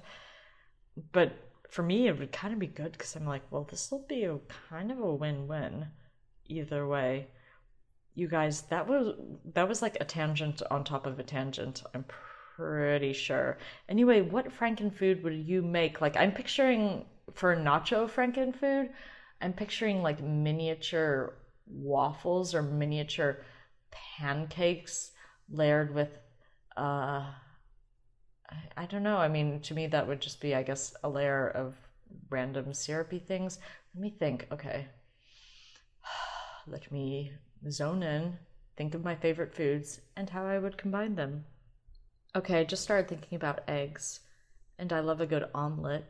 But 1.11 1.33
for 1.69 1.83
me, 1.83 2.07
it 2.07 2.19
would 2.19 2.31
kind 2.31 2.53
of 2.53 2.59
be 2.59 2.67
good 2.67 2.91
because 2.91 3.15
I'm 3.15 3.25
like, 3.25 3.43
well, 3.51 3.63
this 3.63 3.89
will 3.91 4.05
be 4.07 4.23
a 4.23 4.37
kind 4.69 4.91
of 4.91 4.99
a 4.99 5.13
win-win 5.13 5.87
either 6.47 6.87
way. 6.87 7.27
You 8.19 8.27
guys, 8.27 8.63
that 8.63 8.85
was 8.85 9.15
that 9.53 9.69
was 9.69 9.81
like 9.81 9.95
a 10.01 10.03
tangent 10.03 10.61
on 10.69 10.83
top 10.83 11.05
of 11.05 11.19
a 11.19 11.23
tangent. 11.23 11.83
I'm 11.93 12.03
pretty 12.57 13.13
sure. 13.13 13.57
Anyway, 13.87 14.19
what 14.19 14.51
frankenfood 14.51 15.23
would 15.23 15.33
you 15.33 15.61
make? 15.61 16.01
Like, 16.01 16.17
I'm 16.17 16.33
picturing 16.33 17.05
for 17.33 17.55
nacho 17.55 18.09
frankenfood, 18.09 18.89
I'm 19.41 19.53
picturing 19.53 20.01
like 20.01 20.21
miniature 20.21 21.35
waffles 21.65 22.53
or 22.53 22.61
miniature 22.61 23.45
pancakes 23.91 25.11
layered 25.49 25.93
with 25.95 26.09
uh 26.75 27.31
I, 28.49 28.57
I 28.75 28.85
don't 28.85 29.03
know. 29.03 29.17
I 29.17 29.29
mean, 29.29 29.61
to 29.61 29.73
me 29.73 29.87
that 29.87 30.07
would 30.07 30.19
just 30.19 30.41
be 30.41 30.53
I 30.55 30.63
guess 30.63 30.93
a 31.05 31.09
layer 31.09 31.47
of 31.47 31.75
random 32.29 32.73
syrupy 32.73 33.19
things. 33.19 33.59
Let 33.95 34.01
me 34.01 34.09
think. 34.09 34.47
Okay. 34.51 34.87
Let 36.67 36.91
me 36.91 37.31
zone 37.69 38.03
in, 38.03 38.37
think 38.75 38.93
of 38.93 39.03
my 39.03 39.15
favorite 39.15 39.53
foods 39.53 40.01
and 40.15 40.29
how 40.29 40.45
I 40.45 40.59
would 40.59 40.77
combine 40.77 41.15
them. 41.15 41.45
Okay, 42.35 42.59
I 42.59 42.63
just 42.63 42.83
started 42.83 43.07
thinking 43.07 43.35
about 43.35 43.63
eggs, 43.67 44.21
and 44.77 44.93
I 44.93 44.99
love 44.99 45.21
a 45.21 45.25
good 45.25 45.45
omelet. 45.53 46.05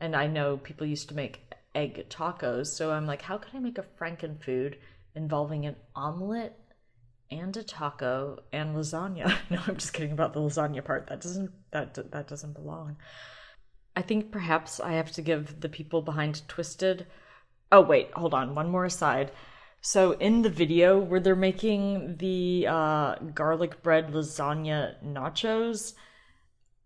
And 0.00 0.14
I 0.14 0.26
know 0.26 0.58
people 0.58 0.86
used 0.86 1.08
to 1.08 1.16
make 1.16 1.52
egg 1.74 2.06
tacos, 2.08 2.68
so 2.68 2.92
I'm 2.92 3.06
like, 3.06 3.22
how 3.22 3.38
can 3.38 3.56
I 3.56 3.60
make 3.60 3.78
a 3.78 3.84
frankenfood 3.98 4.76
involving 5.14 5.66
an 5.66 5.76
omelet 5.94 6.56
and 7.30 7.56
a 7.56 7.62
taco 7.62 8.38
and 8.52 8.76
lasagna. 8.76 9.36
No, 9.50 9.60
I'm 9.66 9.76
just 9.76 9.92
kidding 9.92 10.12
about 10.12 10.32
the 10.32 10.40
lasagna 10.40 10.84
part. 10.84 11.08
That 11.08 11.20
doesn't 11.20 11.50
that 11.72 11.94
that 12.12 12.28
doesn't 12.28 12.54
belong. 12.54 12.96
I 13.96 14.02
think 14.02 14.30
perhaps 14.30 14.78
I 14.78 14.92
have 14.92 15.10
to 15.12 15.22
give 15.22 15.60
the 15.60 15.68
people 15.68 16.02
behind 16.02 16.46
Twisted. 16.48 17.06
Oh 17.72 17.80
wait, 17.80 18.10
hold 18.12 18.34
on. 18.34 18.54
One 18.54 18.68
more 18.68 18.84
aside. 18.84 19.32
So 19.80 20.12
in 20.12 20.42
the 20.42 20.50
video 20.50 20.98
where 20.98 21.20
they're 21.20 21.36
making 21.36 22.16
the 22.16 22.66
uh, 22.68 23.14
garlic 23.34 23.82
bread 23.82 24.12
lasagna 24.12 24.94
nachos, 25.04 25.94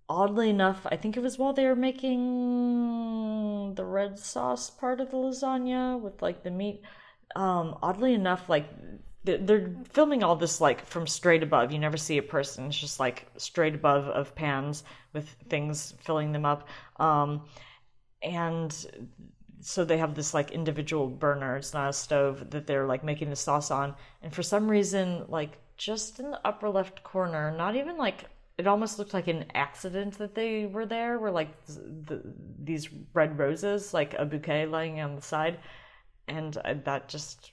oddly 0.09 0.51
enough, 0.51 0.87
I 0.91 0.97
think 0.97 1.17
it 1.17 1.23
was 1.23 1.39
while 1.39 1.53
they 1.53 1.65
were 1.67 1.77
making 1.77 3.75
the 3.75 3.85
red 3.85 4.19
sauce 4.19 4.69
part 4.71 5.01
of 5.01 5.11
the 5.11 5.17
lasagna 5.17 5.99
with 6.01 6.21
like 6.21 6.43
the 6.43 6.51
meat. 6.51 6.83
Um, 7.37 7.79
oddly 7.81 8.13
enough, 8.13 8.49
like 8.49 8.69
they're 9.25 9.75
filming 9.91 10.23
all 10.23 10.37
this 10.37 10.61
like 10.61 10.85
from 10.85 11.07
straight 11.07 11.43
above. 11.43 11.73
You 11.73 11.79
never 11.79 11.97
see 11.97 12.19
a 12.19 12.23
person. 12.23 12.67
It's 12.67 12.79
just 12.79 12.99
like 12.99 13.27
straight 13.37 13.75
above 13.75 14.07
of 14.09 14.35
pans 14.35 14.83
with 15.13 15.29
things 15.49 15.95
filling 16.01 16.33
them 16.33 16.45
up. 16.45 16.69
Um, 16.99 17.45
and 18.23 18.75
so 19.61 19.85
they 19.85 19.99
have 19.99 20.15
this 20.15 20.35
like 20.35 20.51
individual 20.51 21.09
burner. 21.09 21.57
It's 21.57 21.75
not 21.75 21.91
a 21.91 21.93
stove 21.93 22.51
that 22.51 22.67
they're 22.67 22.87
like 22.87 23.05
making 23.05 23.31
the 23.31 23.37
sauce 23.37 23.71
on. 23.71 23.95
And 24.23 24.35
for 24.35 24.43
some 24.43 24.71
reason, 24.71 25.25
like 25.29 25.59
just 25.77 26.21
in 26.21 26.31
the 26.31 26.41
upper 26.47 26.69
left 26.69 27.03
corner, 27.03 27.55
not 27.57 27.77
even 27.77 27.97
like 27.97 28.27
it 28.59 28.67
almost 28.67 28.99
looked 28.99 29.15
like 29.15 29.29
an 29.29 29.47
accident 29.55 30.19
that 30.19 30.35
they 30.35 30.67
were 30.67 30.87
there. 30.87 31.19
Were 31.19 31.31
like 31.31 31.51
the, 31.67 32.23
these 32.63 32.89
red 33.15 33.39
roses, 33.39 33.95
like 33.95 34.15
a 34.15 34.25
bouquet 34.25 34.67
lying 34.67 35.01
on 35.01 35.17
the 35.17 35.23
side, 35.23 35.59
and 36.29 36.55
that 36.85 37.09
just 37.09 37.53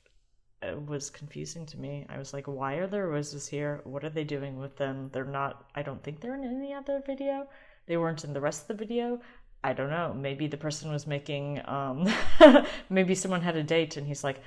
it 0.61 0.85
was 0.87 1.09
confusing 1.09 1.65
to 1.67 1.77
me. 1.77 2.05
I 2.09 2.17
was 2.17 2.33
like, 2.33 2.47
why 2.47 2.75
are 2.75 2.87
there 2.87 3.07
roses 3.07 3.47
here? 3.47 3.81
What 3.83 4.03
are 4.03 4.09
they 4.09 4.23
doing 4.23 4.57
with 4.57 4.75
them? 4.75 5.09
They're 5.13 5.23
not, 5.23 5.65
I 5.75 5.83
don't 5.83 6.03
think 6.03 6.19
they're 6.19 6.35
in 6.35 6.43
any 6.43 6.73
other 6.73 7.01
video. 7.05 7.47
They 7.85 7.97
weren't 7.97 8.23
in 8.23 8.33
the 8.33 8.41
rest 8.41 8.63
of 8.63 8.67
the 8.69 8.85
video. 8.85 9.21
I 9.67 9.73
don't 9.73 9.89
know. 9.89 10.13
Maybe 10.13 10.47
the 10.47 10.57
person 10.57 10.91
was 10.91 11.07
making, 11.07 11.61
um, 11.65 12.07
maybe 12.89 13.15
someone 13.15 13.41
had 13.41 13.55
a 13.55 13.63
date 13.63 13.97
and 13.97 14.07
he's 14.07 14.23
like, 14.23 14.41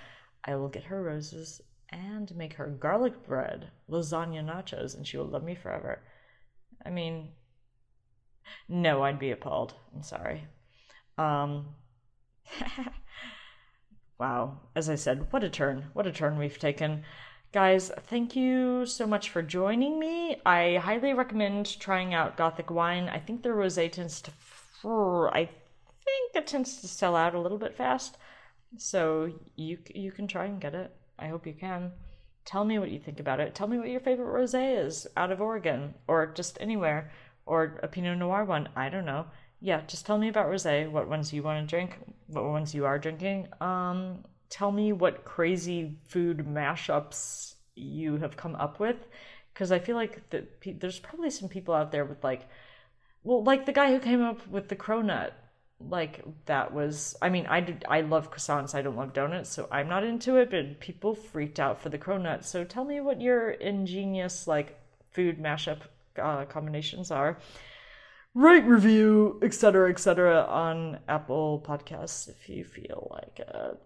I 0.44 0.56
will 0.56 0.68
get 0.68 0.84
her 0.84 1.02
roses 1.02 1.60
and 1.90 2.34
make 2.34 2.54
her 2.54 2.68
garlic 2.68 3.26
bread, 3.26 3.70
lasagna 3.90 4.44
nachos, 4.44 4.96
and 4.96 5.06
she 5.06 5.16
will 5.16 5.26
love 5.26 5.44
me 5.44 5.54
forever. 5.54 6.00
I 6.84 6.90
mean, 6.90 7.30
no, 8.68 9.02
I'd 9.02 9.18
be 9.18 9.30
appalled. 9.30 9.74
I'm 9.94 10.02
sorry. 10.02 10.44
Um, 11.18 11.74
Wow. 14.20 14.60
As 14.76 14.90
I 14.90 14.96
said, 14.96 15.28
what 15.32 15.42
a 15.42 15.48
turn. 15.48 15.86
What 15.94 16.06
a 16.06 16.12
turn 16.12 16.36
we've 16.36 16.58
taken. 16.58 17.04
Guys, 17.52 17.90
thank 18.08 18.36
you 18.36 18.84
so 18.84 19.06
much 19.06 19.30
for 19.30 19.40
joining 19.40 19.98
me. 19.98 20.36
I 20.44 20.76
highly 20.76 21.14
recommend 21.14 21.80
trying 21.80 22.12
out 22.12 22.36
Gothic 22.36 22.70
wine. 22.70 23.08
I 23.08 23.18
think 23.18 23.42
the 23.42 23.48
rosé 23.48 23.90
tends 23.90 24.20
to, 24.22 24.30
I 24.84 25.46
think 26.04 26.34
it 26.34 26.46
tends 26.46 26.80
to 26.80 26.88
sell 26.88 27.16
out 27.16 27.34
a 27.34 27.40
little 27.40 27.58
bit 27.58 27.76
fast. 27.76 28.16
So 28.78 29.32
you 29.56 29.78
you 29.94 30.12
can 30.12 30.26
try 30.26 30.46
and 30.46 30.60
get 30.60 30.74
it. 30.74 30.94
I 31.18 31.28
hope 31.28 31.46
you 31.46 31.54
can. 31.54 31.92
Tell 32.44 32.64
me 32.64 32.78
what 32.78 32.90
you 32.90 32.98
think 32.98 33.20
about 33.20 33.40
it. 33.40 33.54
Tell 33.54 33.68
me 33.68 33.78
what 33.78 33.88
your 33.88 34.00
favorite 34.00 34.26
rosé 34.26 34.84
is 34.84 35.06
out 35.16 35.30
of 35.30 35.40
Oregon 35.40 35.94
or 36.08 36.26
just 36.26 36.58
anywhere 36.60 37.10
or 37.46 37.78
a 37.82 37.88
Pinot 37.88 38.18
Noir 38.18 38.44
one. 38.44 38.68
I 38.74 38.88
don't 38.88 39.04
know 39.04 39.26
yeah, 39.60 39.82
just 39.86 40.06
tell 40.06 40.18
me 40.18 40.28
about 40.28 40.46
rosé, 40.46 40.90
what 40.90 41.08
ones 41.08 41.32
you 41.32 41.42
want 41.42 41.62
to 41.62 41.70
drink, 41.70 41.98
what 42.28 42.44
ones 42.44 42.74
you 42.74 42.86
are 42.86 42.98
drinking. 42.98 43.48
Um, 43.60 44.24
tell 44.48 44.72
me 44.72 44.92
what 44.92 45.24
crazy 45.24 45.98
food 46.08 46.38
mashups 46.38 47.54
you 47.74 48.16
have 48.16 48.36
come 48.36 48.56
up 48.56 48.80
with, 48.80 48.96
because 49.52 49.70
I 49.70 49.78
feel 49.78 49.96
like 49.96 50.28
the, 50.30 50.46
there's 50.78 50.98
probably 50.98 51.30
some 51.30 51.48
people 51.48 51.74
out 51.74 51.92
there 51.92 52.06
with 52.06 52.24
like, 52.24 52.48
well, 53.22 53.42
like 53.42 53.66
the 53.66 53.72
guy 53.72 53.90
who 53.90 54.00
came 54.00 54.22
up 54.22 54.46
with 54.48 54.68
the 54.68 54.76
cronut, 54.76 55.32
like 55.80 56.22
that 56.46 56.72
was. 56.72 57.16
I 57.22 57.28
mean, 57.28 57.46
I 57.46 57.60
did, 57.60 57.84
I 57.88 58.02
love 58.02 58.30
croissants, 58.30 58.74
I 58.74 58.82
don't 58.82 58.96
love 58.96 59.12
donuts, 59.12 59.50
so 59.50 59.68
I'm 59.70 59.88
not 59.88 60.04
into 60.04 60.36
it. 60.36 60.50
But 60.50 60.80
people 60.80 61.14
freaked 61.14 61.60
out 61.60 61.80
for 61.80 61.88
the 61.88 61.98
cronut. 61.98 62.44
So 62.44 62.64
tell 62.64 62.84
me 62.84 63.00
what 63.00 63.20
your 63.20 63.50
ingenious 63.50 64.46
like 64.46 64.78
food 65.10 65.38
mashup 65.38 65.80
uh, 66.20 66.44
combinations 66.44 67.10
are 67.10 67.38
rate, 68.34 68.64
review, 68.64 69.38
etc., 69.42 69.90
etc. 69.90 70.44
on 70.48 70.98
Apple 71.08 71.64
Podcasts 71.66 72.28
if 72.28 72.48
you 72.48 72.64
feel 72.64 73.08
like 73.10 73.40
it. 73.40 73.80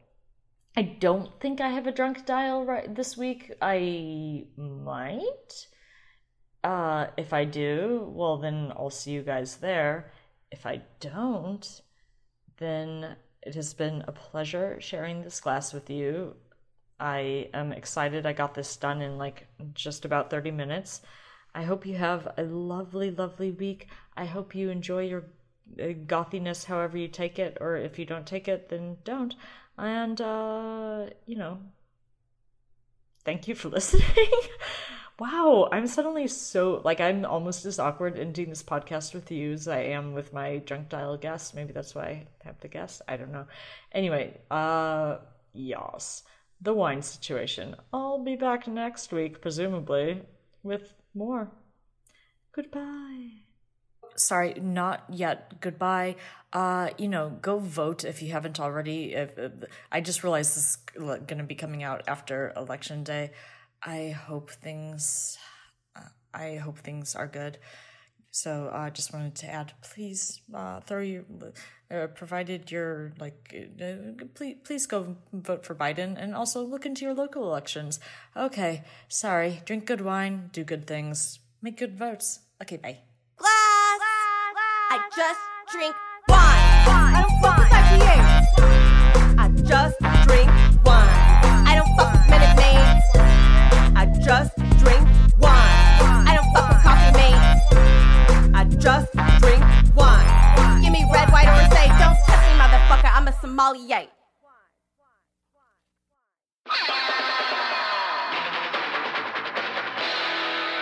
I 0.76 0.82
don't 0.82 1.30
think 1.40 1.60
I 1.60 1.68
have 1.68 1.86
a 1.86 1.92
drunk 1.92 2.26
dial 2.26 2.64
right 2.64 2.92
this 2.94 3.16
week. 3.16 3.52
I 3.62 4.46
might. 4.56 5.66
Uh, 6.64 7.08
if 7.18 7.34
I 7.34 7.44
do, 7.44 8.10
well, 8.14 8.38
then 8.38 8.72
I'll 8.74 8.88
see 8.88 9.10
you 9.10 9.22
guys 9.22 9.56
there. 9.56 10.10
If 10.50 10.64
I 10.64 10.80
don't, 10.98 11.82
then 12.56 13.16
it 13.42 13.54
has 13.54 13.74
been 13.74 14.02
a 14.08 14.12
pleasure 14.12 14.78
sharing 14.80 15.22
this 15.22 15.40
glass 15.40 15.74
with 15.74 15.90
you. 15.90 16.34
I 16.98 17.50
am 17.52 17.72
excited 17.72 18.24
I 18.24 18.32
got 18.32 18.54
this 18.54 18.76
done 18.76 19.02
in 19.02 19.18
like 19.18 19.46
just 19.74 20.06
about 20.06 20.30
30 20.30 20.52
minutes. 20.52 21.02
I 21.54 21.64
hope 21.64 21.84
you 21.84 21.96
have 21.96 22.32
a 22.38 22.44
lovely, 22.44 23.10
lovely 23.10 23.50
week. 23.50 23.88
I 24.16 24.24
hope 24.24 24.54
you 24.54 24.70
enjoy 24.70 25.02
your 25.02 25.24
uh, 25.80 25.88
gothiness 26.06 26.64
however 26.64 26.96
you 26.96 27.08
take 27.08 27.38
it, 27.38 27.58
or 27.60 27.76
if 27.76 27.98
you 27.98 28.06
don't 28.06 28.26
take 28.26 28.48
it, 28.48 28.70
then 28.70 28.96
don't. 29.04 29.34
And, 29.76 30.18
uh, 30.18 31.06
you 31.26 31.36
know, 31.36 31.58
thank 33.24 33.48
you 33.48 33.54
for 33.54 33.68
listening. 33.78 34.30
Wow, 35.18 35.68
I'm 35.70 35.86
suddenly 35.86 36.26
so, 36.26 36.80
like, 36.84 37.00
I'm 37.00 37.24
almost 37.24 37.64
as 37.64 37.78
awkward 37.78 38.18
in 38.18 38.32
doing 38.32 38.48
this 38.48 38.62
podcast 38.62 39.14
with 39.14 39.30
you 39.30 39.52
as 39.52 39.68
I 39.68 39.80
am 39.80 40.12
with 40.14 40.32
my 40.32 40.58
drunk 40.58 40.88
dial 40.88 41.16
guests. 41.16 41.54
Maybe 41.54 41.72
that's 41.72 41.94
why 41.94 42.04
I 42.04 42.26
have 42.44 42.60
the 42.60 42.68
guests. 42.68 43.00
I 43.08 43.16
don't 43.16 43.32
know. 43.32 43.46
Anyway, 43.92 44.38
uh, 44.50 45.18
yas. 45.52 46.22
The 46.60 46.74
wine 46.74 47.02
situation. 47.02 47.76
I'll 47.92 48.22
be 48.22 48.36
back 48.36 48.66
next 48.66 49.12
week, 49.12 49.40
presumably, 49.40 50.22
with 50.62 50.94
more. 51.14 51.50
Goodbye 52.52 53.44
sorry, 54.16 54.54
not 54.54 55.04
yet. 55.08 55.60
Goodbye. 55.60 56.16
Uh, 56.52 56.90
you 56.98 57.08
know, 57.08 57.36
go 57.42 57.58
vote 57.58 58.04
if 58.04 58.22
you 58.22 58.32
haven't 58.32 58.60
already. 58.60 59.14
If, 59.14 59.38
if, 59.38 59.52
I 59.90 60.00
just 60.00 60.22
realized 60.22 60.56
this 60.56 60.64
is 60.64 60.76
going 60.96 61.38
to 61.38 61.44
be 61.44 61.54
coming 61.54 61.82
out 61.82 62.02
after 62.06 62.52
election 62.56 63.04
day. 63.04 63.32
I 63.84 64.10
hope 64.10 64.50
things. 64.50 65.38
Uh, 65.94 66.08
I 66.32 66.56
hope 66.56 66.78
things 66.78 67.14
are 67.14 67.26
good. 67.26 67.58
So 68.30 68.68
I 68.72 68.88
uh, 68.88 68.90
just 68.90 69.12
wanted 69.12 69.36
to 69.36 69.46
add, 69.46 69.72
please 69.80 70.40
uh, 70.52 70.80
throw 70.80 71.00
your, 71.00 71.22
uh, 71.88 72.08
provided 72.08 72.72
you're 72.72 73.12
like, 73.20 73.54
uh, 73.80 74.24
please 74.34 74.56
please 74.64 74.86
go 74.86 75.16
vote 75.32 75.64
for 75.64 75.76
Biden 75.76 76.16
and 76.18 76.34
also 76.34 76.64
look 76.64 76.84
into 76.84 77.04
your 77.04 77.14
local 77.14 77.44
elections. 77.44 78.00
Okay, 78.36 78.82
sorry. 79.06 79.62
Drink 79.64 79.86
good 79.86 80.00
wine, 80.00 80.50
do 80.52 80.64
good 80.64 80.84
things, 80.84 81.38
make 81.62 81.76
good 81.76 81.96
votes. 81.96 82.40
Okay, 82.60 82.78
bye. 82.78 82.98
Glass. 83.36 83.50
I 84.90 84.98
just 85.14 85.40
drink 85.70 85.94
wine. 86.28 86.40
I 86.90 87.22
don't 87.22 87.40
fuck 87.40 87.58
with 87.58 87.70
IPA. 87.70 88.18
I 89.38 89.48
just 89.62 90.26
drink 90.26 90.73
just 94.24 94.56
drink 94.78 95.06
wine. 95.38 96.00
I 96.24 96.32
don't 96.34 96.50
fuck 96.54 96.68
with 96.70 96.82
coffee 96.82 97.12
mate. 97.12 98.54
I 98.54 98.64
just 98.78 99.12
drink 99.42 99.62
wine. 99.94 100.80
Give 100.82 100.92
me 100.92 101.04
red, 101.12 101.30
white, 101.30 101.46
or 101.46 101.68
say, 101.68 101.88
don't 102.00 102.16
touch 102.24 102.44
me, 102.48 102.56
motherfucker. 102.56 103.10
I'm 103.12 103.28
a 103.28 103.32
sommelier. 103.42 104.08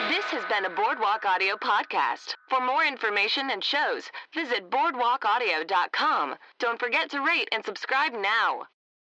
This 0.09 0.25
has 0.31 0.45
been 0.49 0.65
a 0.65 0.71
Boardwalk 0.71 1.25
Audio 1.25 1.57
podcast. 1.57 2.37
For 2.49 2.61
more 2.61 2.85
information 2.85 3.51
and 3.51 3.65
shows, 3.65 4.05
visit 4.33 4.71
boardwalkaudio.com. 4.71 6.37
Don't 6.61 6.79
forget 6.79 7.11
to 7.11 7.21
rate 7.21 7.49
and 7.51 7.65
subscribe 7.65 8.13
now. 8.13 8.67